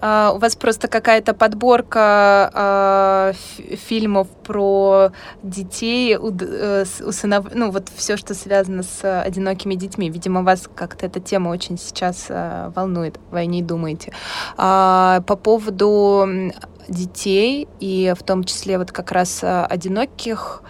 Uh, 0.00 0.36
у 0.36 0.38
вас 0.38 0.54
просто 0.54 0.86
какая-то 0.86 1.34
подборка 1.34 2.52
uh, 2.54 3.76
фильмов 3.88 4.28
про 4.44 5.10
детей, 5.42 6.16
у, 6.16 6.30
uh, 6.30 7.04
у 7.04 7.10
сынов, 7.10 7.46
ну 7.52 7.72
вот 7.72 7.88
все, 7.96 8.16
что 8.16 8.34
связано 8.34 8.84
с 8.84 9.22
одинокими 9.22 9.74
детьми. 9.74 10.08
Видимо, 10.08 10.44
вас 10.44 10.70
как-то 10.72 11.06
эта 11.06 11.18
тема 11.18 11.48
очень 11.48 11.76
сейчас 11.78 12.26
волнует, 12.28 13.18
вы 13.32 13.40
о 13.40 13.46
ней 13.46 13.62
думаете. 13.62 14.12
По 14.56 15.20
поводу 15.42 16.52
детей, 16.88 17.68
и 17.80 18.14
в 18.18 18.22
том 18.22 18.44
числе 18.44 18.78
вот 18.78 18.92
как 18.92 19.12
раз 19.12 19.40
э, 19.42 19.64
одиноких. 19.64 20.62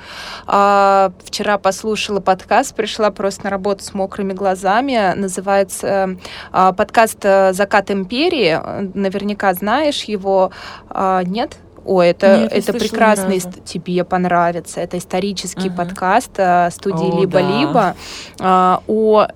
А, 0.46 1.12
вчера 1.24 1.58
послушала 1.58 2.20
подкаст, 2.20 2.74
пришла 2.74 3.10
просто 3.10 3.44
на 3.44 3.50
работу 3.50 3.84
с 3.84 3.94
мокрыми 3.94 4.32
глазами. 4.32 5.14
Называется 5.14 6.16
а, 6.52 6.72
подкаст 6.72 7.18
э, 7.22 7.52
«Закат 7.52 7.90
империи». 7.90 8.60
Наверняка 8.94 9.54
знаешь 9.54 10.04
его. 10.04 10.50
А, 10.88 11.22
нет? 11.22 11.58
Ой, 11.84 12.08
это, 12.08 12.40
Нет, 12.40 12.52
это 12.52 12.72
прекрасный, 12.74 13.40
тебе 13.64 14.04
понравится. 14.04 14.80
Это 14.80 14.98
исторический 14.98 15.68
uh-huh. 15.68 15.76
подкаст 15.76 16.32
э, 16.36 16.68
студии 16.70 17.20
«Либо-либо» 17.20 17.96
да. 18.38 18.82
о 18.86 19.28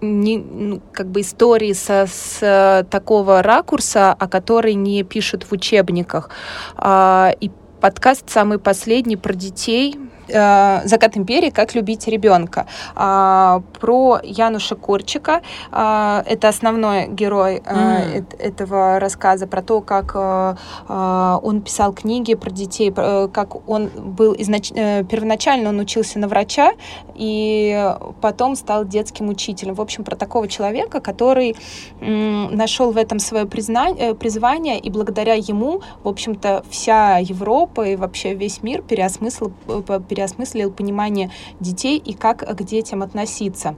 не, 0.00 0.38
ну, 0.38 0.80
как 0.92 1.08
бы 1.08 1.20
истории 1.20 1.72
со, 1.72 2.06
с 2.06 2.86
такого 2.90 3.42
ракурса, 3.42 4.12
о 4.12 4.28
которой 4.28 4.74
не 4.74 5.02
пишут 5.02 5.44
в 5.44 5.52
учебниках. 5.52 6.30
А, 6.76 7.32
и 7.40 7.50
подкаст 7.80 8.30
самый 8.30 8.58
последний 8.58 9.16
про 9.16 9.34
детей, 9.34 9.96
э, 9.96 10.05
«Закат 10.28 11.16
империи. 11.16 11.50
Как 11.50 11.74
любить 11.74 12.06
ребенка». 12.08 12.66
Э, 12.94 13.60
про 13.80 14.20
Януша 14.22 14.76
Корчика. 14.76 15.42
Э, 15.72 16.22
это 16.26 16.48
основной 16.48 17.08
герой 17.08 17.62
э, 17.64 18.20
mm. 18.20 18.38
этого 18.38 18.98
рассказа, 18.98 19.46
про 19.46 19.62
то, 19.62 19.80
как 19.80 20.12
э, 20.14 20.56
э, 20.88 21.38
он 21.42 21.62
писал 21.62 21.92
книги 21.92 22.34
про 22.34 22.50
детей, 22.50 22.92
э, 22.96 23.28
как 23.32 23.68
он 23.68 23.88
был 23.88 24.34
изнач... 24.38 24.72
э, 24.74 25.04
первоначально 25.04 25.70
он 25.70 25.78
учился 25.80 26.18
на 26.18 26.28
врача, 26.28 26.72
и 27.14 27.94
потом 28.20 28.56
стал 28.56 28.84
детским 28.84 29.28
учителем. 29.28 29.74
В 29.74 29.80
общем, 29.80 30.04
про 30.04 30.16
такого 30.16 30.48
человека, 30.48 31.00
который 31.00 31.56
э, 32.00 32.06
нашел 32.50 32.92
в 32.92 32.96
этом 32.96 33.18
свое 33.18 33.46
признание, 33.46 34.10
э, 34.10 34.14
призвание, 34.14 34.78
и 34.78 34.90
благодаря 34.90 35.34
ему, 35.34 35.80
в 36.02 36.08
общем-то, 36.08 36.64
вся 36.70 37.18
Европа 37.18 37.82
и 37.88 37.96
вообще 37.96 38.34
весь 38.34 38.62
мир 38.62 38.82
переосмыслил, 38.82 39.52
э, 39.68 39.82
переосмыслил 40.16 40.70
понимание 40.70 41.30
детей 41.60 41.98
и 41.98 42.14
как 42.14 42.38
к 42.38 42.62
детям 42.62 43.02
относиться. 43.02 43.76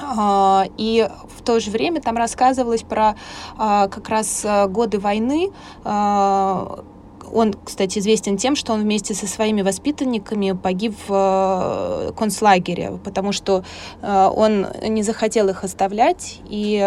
А, 0.00 0.66
и 0.76 1.08
в 1.36 1.42
то 1.42 1.58
же 1.58 1.70
время 1.70 2.00
там 2.00 2.16
рассказывалось 2.16 2.82
про 2.82 3.16
а, 3.56 3.88
как 3.88 4.08
раз 4.08 4.44
э, 4.44 4.66
годы 4.68 4.98
войны, 4.98 5.50
а, 5.84 6.84
он, 7.32 7.54
кстати, 7.64 7.98
известен 7.98 8.36
тем, 8.36 8.54
что 8.54 8.72
он 8.72 8.82
вместе 8.82 9.12
со 9.12 9.26
своими 9.26 9.62
воспитанниками 9.62 10.52
погиб 10.52 10.94
в 11.08 12.10
э, 12.10 12.12
концлагере, 12.16 12.98
потому 13.02 13.32
что 13.32 13.64
э, 14.00 14.30
он 14.32 14.66
не 14.86 15.02
захотел 15.02 15.48
их 15.48 15.64
оставлять 15.64 16.40
и 16.48 16.78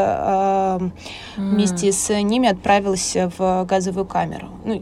вместе 1.36 1.92
с 1.92 2.22
ними 2.22 2.48
отправился 2.48 3.32
в 3.38 3.66
газовую 3.66 4.06
камеру. 4.06 4.48
Ну, 4.64 4.82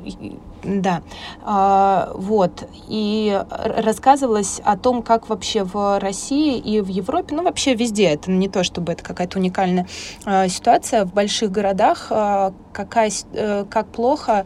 Да, 0.67 1.01
а, 1.43 2.11
вот. 2.13 2.67
И 2.89 3.41
рассказывалось 3.49 4.59
о 4.65 4.77
том, 4.77 5.01
как 5.01 5.29
вообще 5.29 5.63
в 5.63 5.97
России 5.97 6.57
и 6.57 6.81
в 6.81 6.89
Европе, 6.89 7.35
ну 7.35 7.43
вообще 7.43 7.73
везде, 7.73 8.07
это 8.09 8.29
не 8.29 8.49
то, 8.49 8.65
чтобы 8.65 8.91
это 8.91 9.01
какая-то 9.01 9.39
уникальная 9.39 9.87
а, 10.25 10.49
ситуация, 10.49 11.05
в 11.05 11.13
больших 11.13 11.51
городах 11.51 12.07
а, 12.09 12.53
какая, 12.73 13.11
э, 13.31 13.65
как 13.69 13.87
плохо 13.87 14.45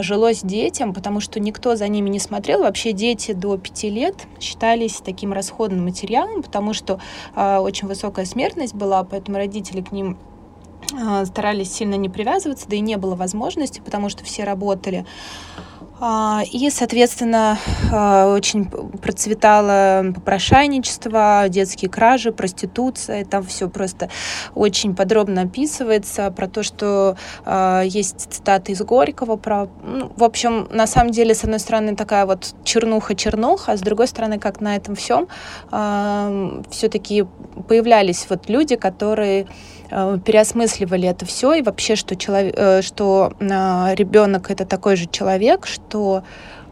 жилось 0.00 0.40
детям, 0.42 0.92
потому 0.92 1.20
что 1.20 1.38
никто 1.38 1.76
за 1.76 1.86
ними 1.86 2.08
не 2.08 2.18
смотрел. 2.18 2.62
Вообще 2.62 2.92
дети 2.92 3.32
до 3.32 3.56
пяти 3.58 3.90
лет 3.90 4.16
считались 4.40 5.00
таким 5.04 5.32
расходным 5.32 5.84
материалом, 5.84 6.42
потому 6.42 6.72
что 6.72 6.98
очень 7.36 7.86
высокая 7.86 8.24
смертность 8.24 8.74
была, 8.74 9.04
поэтому 9.04 9.36
родители 9.36 9.82
к 9.82 9.92
ним 9.92 10.18
старались 11.24 11.72
сильно 11.72 11.94
не 11.94 12.08
привязываться, 12.08 12.68
да 12.68 12.76
и 12.76 12.80
не 12.80 12.96
было 12.96 13.14
возможности, 13.14 13.80
потому 13.80 14.08
что 14.08 14.24
все 14.24 14.44
работали. 14.44 15.06
А, 16.02 16.42
и, 16.50 16.70
соответственно, 16.70 17.58
а, 17.92 18.32
очень 18.32 18.64
процветало 18.64 20.12
попрошайничество, 20.14 21.44
детские 21.48 21.90
кражи, 21.90 22.32
проституция. 22.32 23.26
Там 23.26 23.44
все 23.44 23.68
просто 23.68 24.08
очень 24.54 24.96
подробно 24.96 25.42
описывается 25.42 26.30
про 26.30 26.48
то, 26.48 26.62
что 26.62 27.16
есть 27.84 28.32
цитаты 28.32 28.72
из 28.72 28.80
Горького. 28.80 29.36
Про, 29.36 29.68
ну, 29.84 30.10
в 30.16 30.24
общем, 30.24 30.68
на 30.70 30.86
самом 30.86 31.10
деле, 31.10 31.34
с 31.34 31.44
одной 31.44 31.58
стороны, 31.58 31.94
такая 31.94 32.24
вот 32.24 32.54
чернуха-чернуха, 32.64 33.72
а 33.72 33.76
с 33.76 33.80
другой 33.80 34.08
стороны, 34.08 34.38
как 34.38 34.60
на 34.60 34.76
этом 34.76 34.94
всем 34.94 35.28
все-таки 36.70 37.26
появлялись 37.68 38.26
вот 38.30 38.48
люди, 38.48 38.76
которые 38.76 39.46
переосмысливали 39.90 41.08
это 41.08 41.26
все 41.26 41.54
и 41.54 41.62
вообще, 41.62 41.96
что, 41.96 42.16
человек, 42.16 42.54
э, 42.56 42.82
что 42.82 43.32
а, 43.40 43.92
ребенок 43.94 44.50
это 44.50 44.64
такой 44.64 44.96
же 44.96 45.06
человек, 45.06 45.66
что 45.66 46.22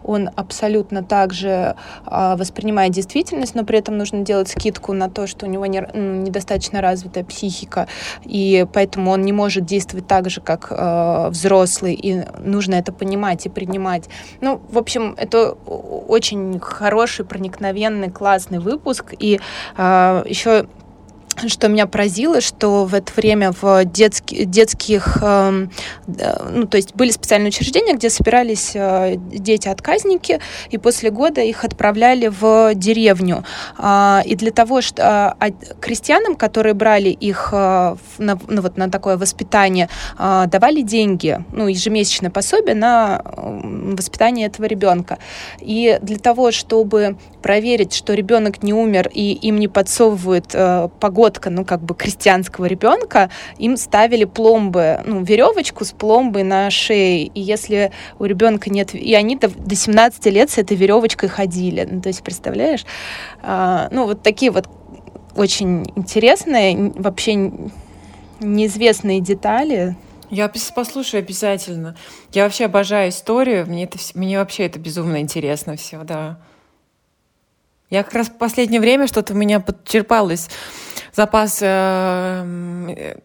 он 0.04 0.30
абсолютно 0.36 1.02
также 1.02 1.74
а, 2.06 2.36
воспринимает 2.36 2.92
действительность, 2.92 3.54
но 3.54 3.64
при 3.64 3.78
этом 3.78 3.98
нужно 3.98 4.20
делать 4.20 4.48
скидку 4.48 4.92
на 4.94 5.10
то, 5.10 5.26
что 5.26 5.44
у 5.44 5.48
него 5.48 5.66
не, 5.66 5.86
недостаточно 5.92 6.80
развитая 6.80 7.24
психика, 7.24 7.88
и 8.24 8.64
поэтому 8.72 9.10
он 9.10 9.22
не 9.22 9.32
может 9.32 9.66
действовать 9.66 10.06
так 10.06 10.30
же, 10.30 10.40
как 10.40 10.72
взрослый, 11.30 11.94
и 11.94 12.24
нужно 12.38 12.76
это 12.76 12.92
понимать 12.92 13.44
и 13.44 13.48
принимать. 13.50 14.08
Ну, 14.40 14.62
в 14.70 14.78
общем, 14.78 15.14
это 15.18 15.50
очень 15.50 16.58
хороший, 16.60 17.26
проникновенный, 17.26 18.10
классный 18.10 18.60
выпуск, 18.60 19.14
и 19.18 19.40
а, 19.76 20.22
еще 20.26 20.68
что 21.46 21.68
меня 21.68 21.86
поразило, 21.86 22.40
что 22.40 22.84
в 22.84 22.94
это 22.94 23.12
время 23.14 23.52
в 23.52 23.84
детски, 23.84 24.44
детских, 24.44 25.18
э, 25.22 25.66
ну, 26.50 26.66
то 26.66 26.76
есть 26.76 26.94
были 26.94 27.10
специальные 27.10 27.48
учреждения, 27.48 27.94
где 27.94 28.10
собирались 28.10 28.72
э, 28.74 29.16
дети-отказники, 29.16 30.40
и 30.70 30.78
после 30.78 31.10
года 31.10 31.40
их 31.40 31.64
отправляли 31.64 32.28
в 32.28 32.74
деревню. 32.74 33.44
Э, 33.78 34.20
и 34.24 34.34
для 34.34 34.50
того, 34.50 34.80
что 34.80 35.36
э, 35.40 35.50
крестьянам, 35.80 36.34
которые 36.34 36.74
брали 36.74 37.10
их 37.10 37.50
э, 37.52 37.96
на, 38.18 38.38
ну, 38.48 38.62
вот, 38.62 38.76
на 38.76 38.90
такое 38.90 39.16
воспитание, 39.16 39.88
э, 40.18 40.44
давали 40.46 40.82
деньги, 40.82 41.44
ну, 41.52 41.68
ежемесячное 41.68 42.30
пособие 42.30 42.74
на 42.74 43.22
воспитание 43.24 44.46
этого 44.46 44.66
ребенка. 44.66 45.18
И 45.60 45.98
для 46.02 46.18
того, 46.18 46.50
чтобы 46.50 47.16
проверить, 47.42 47.94
что 47.94 48.14
ребенок 48.14 48.62
не 48.62 48.72
умер 48.72 49.10
и 49.12 49.32
им 49.32 49.58
не 49.58 49.68
подсовывают 49.68 50.50
э, 50.52 50.88
погодка, 51.28 51.50
ну 51.50 51.64
как 51.64 51.80
бы 51.82 51.94
крестьянского 51.94 52.66
ребенка, 52.66 53.30
им 53.58 53.76
ставили 53.76 54.24
пломбы, 54.24 55.00
ну 55.04 55.22
веревочку 55.22 55.84
с 55.84 55.92
пломбой 55.92 56.42
на 56.42 56.70
шее. 56.70 57.26
И 57.26 57.40
если 57.40 57.92
у 58.18 58.24
ребенка 58.24 58.70
нет, 58.70 58.94
и 58.94 59.14
они 59.14 59.36
до, 59.36 59.48
до 59.48 59.74
17 59.74 60.26
лет 60.26 60.50
с 60.50 60.58
этой 60.58 60.76
веревочкой 60.76 61.28
ходили. 61.28 61.86
Ну, 61.90 62.00
то 62.00 62.08
есть 62.08 62.22
представляешь, 62.22 62.84
э, 63.42 63.88
ну 63.90 64.06
вот 64.06 64.22
такие 64.22 64.50
вот 64.50 64.68
очень 65.36 65.84
интересные, 65.96 66.92
вообще 66.96 67.52
неизвестные 68.40 69.20
детали. 69.20 69.96
Я 70.30 70.48
послушаю 70.74 71.20
обязательно. 71.20 71.96
Я 72.32 72.44
вообще 72.44 72.66
обожаю 72.66 73.10
историю. 73.10 73.66
Мне, 73.66 73.84
это, 73.84 73.98
мне 74.14 74.38
вообще 74.38 74.66
это 74.66 74.78
безумно 74.78 75.20
интересно 75.20 75.76
все, 75.76 76.02
да. 76.04 76.38
Я 77.90 78.02
как 78.02 78.14
раз 78.14 78.28
в 78.28 78.36
последнее 78.36 78.80
время 78.80 79.06
что-то 79.06 79.32
у 79.32 79.36
меня 79.36 79.60
подчерпалось 79.60 80.48
запас 81.14 81.58
э, 81.62 83.16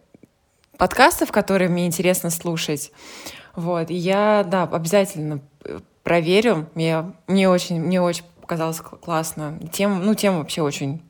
подкастов, 0.78 1.32
которые 1.32 1.68
мне 1.68 1.86
интересно 1.86 2.30
слушать. 2.30 2.92
Вот, 3.54 3.90
и 3.90 3.94
я, 3.94 4.44
да, 4.44 4.64
обязательно 4.64 5.40
проверю. 6.02 6.68
Мне, 6.74 7.12
мне 7.26 7.48
очень, 7.48 7.80
мне 7.80 8.00
очень 8.00 8.24
показалось 8.40 8.80
классно. 8.80 9.58
Тема, 9.72 9.96
ну, 9.96 10.14
тема 10.14 10.38
вообще 10.38 10.62
очень 10.62 11.02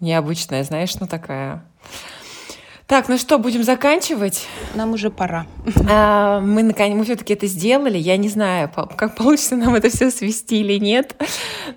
необычная, 0.00 0.64
знаешь, 0.64 0.94
ну 0.96 1.06
такая 1.06 1.64
так, 2.86 3.08
ну 3.08 3.18
что, 3.18 3.38
будем 3.38 3.64
заканчивать? 3.64 4.46
Нам 4.74 4.92
уже 4.92 5.10
пора. 5.10 5.46
А, 5.88 6.40
мы, 6.40 6.62
наконец, 6.62 6.96
мы 6.96 7.04
все-таки 7.04 7.32
это 7.32 7.46
сделали. 7.46 7.98
Я 7.98 8.16
не 8.16 8.28
знаю, 8.28 8.70
как 8.96 9.16
получится 9.16 9.56
нам 9.56 9.74
это 9.74 9.88
все 9.88 10.10
свести 10.10 10.60
или 10.60 10.78
нет. 10.78 11.16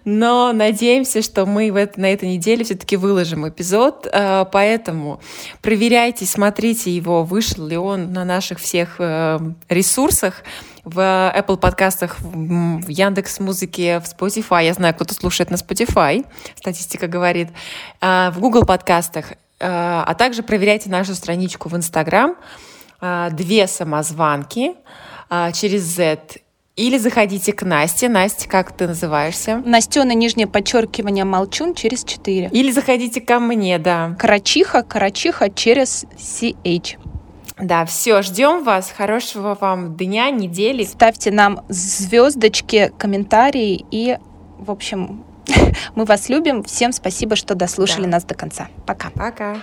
Но 0.06 0.52
надеемся, 0.54 1.22
что 1.22 1.46
мы 1.46 1.72
в 1.72 1.76
это, 1.76 2.00
на 2.00 2.12
этой 2.12 2.30
неделе 2.30 2.64
все-таки 2.64 2.96
выложим 2.96 3.48
эпизод. 3.48 4.08
А, 4.12 4.46
поэтому 4.46 5.20
проверяйте, 5.62 6.26
смотрите 6.26 6.96
его, 6.96 7.24
вышел 7.24 7.66
ли 7.66 7.78
он 7.78 8.14
на 8.14 8.24
наших 8.24 8.60
всех 8.60 8.96
э, 9.00 9.40
ресурсах 9.68 10.44
в 10.84 11.00
Apple 11.00 11.58
подкастах, 11.58 12.20
в 12.20 12.88
Яндекс 12.88 13.40
Музыке, 13.40 14.00
в 14.00 14.04
Spotify. 14.04 14.66
Я 14.66 14.74
знаю, 14.74 14.94
кто-то 14.94 15.14
слушает 15.14 15.50
на 15.50 15.56
Spotify, 15.56 16.26
статистика 16.56 17.08
говорит. 17.08 17.50
А, 18.00 18.32
в 18.32 18.40
Google 18.40 18.66
подкастах 18.66 19.34
а 19.66 20.14
также 20.16 20.44
проверяйте 20.44 20.90
нашу 20.90 21.16
страничку 21.16 21.70
в 21.70 21.76
Инстаграм 21.76 22.36
э, 23.02 23.30
«Две 23.32 23.68
самозванки» 23.68 24.74
э, 25.30 25.52
через 25.54 25.84
Z 25.84 26.40
или 26.80 26.98
заходите 26.98 27.52
к 27.52 27.64
Насте. 27.64 28.08
Настя, 28.08 28.48
как 28.48 28.72
ты 28.72 28.88
называешься? 28.88 29.62
Настена, 29.66 30.14
нижнее 30.14 30.48
подчеркивание, 30.48 31.26
молчун 31.26 31.76
через 31.76 32.06
4. 32.06 32.52
Или 32.54 32.72
заходите 32.72 33.20
ко 33.20 33.40
мне, 33.40 33.78
да. 33.80 34.16
Карачиха, 34.18 34.84
Карачиха 34.84 35.50
через 35.50 36.06
CH. 36.16 36.98
Да, 37.60 37.86
все, 37.86 38.22
ждем 38.22 38.64
вас. 38.64 38.94
Хорошего 38.96 39.58
вам 39.60 39.98
дня, 39.98 40.30
недели. 40.30 40.86
Ставьте 40.86 41.32
нам 41.32 41.66
звездочки, 41.68 42.94
комментарии 42.98 43.86
и, 43.92 44.18
в 44.58 44.72
общем, 44.72 45.26
Мы 45.96 46.06
вас 46.06 46.30
любим. 46.30 46.64
Всем 46.64 46.92
спасибо, 46.92 47.36
что 47.36 47.56
дослушали 47.56 48.04
да. 48.04 48.10
нас 48.12 48.24
до 48.24 48.36
конца. 48.36 48.68
Пока. 48.86 49.10
Пока. 49.12 49.58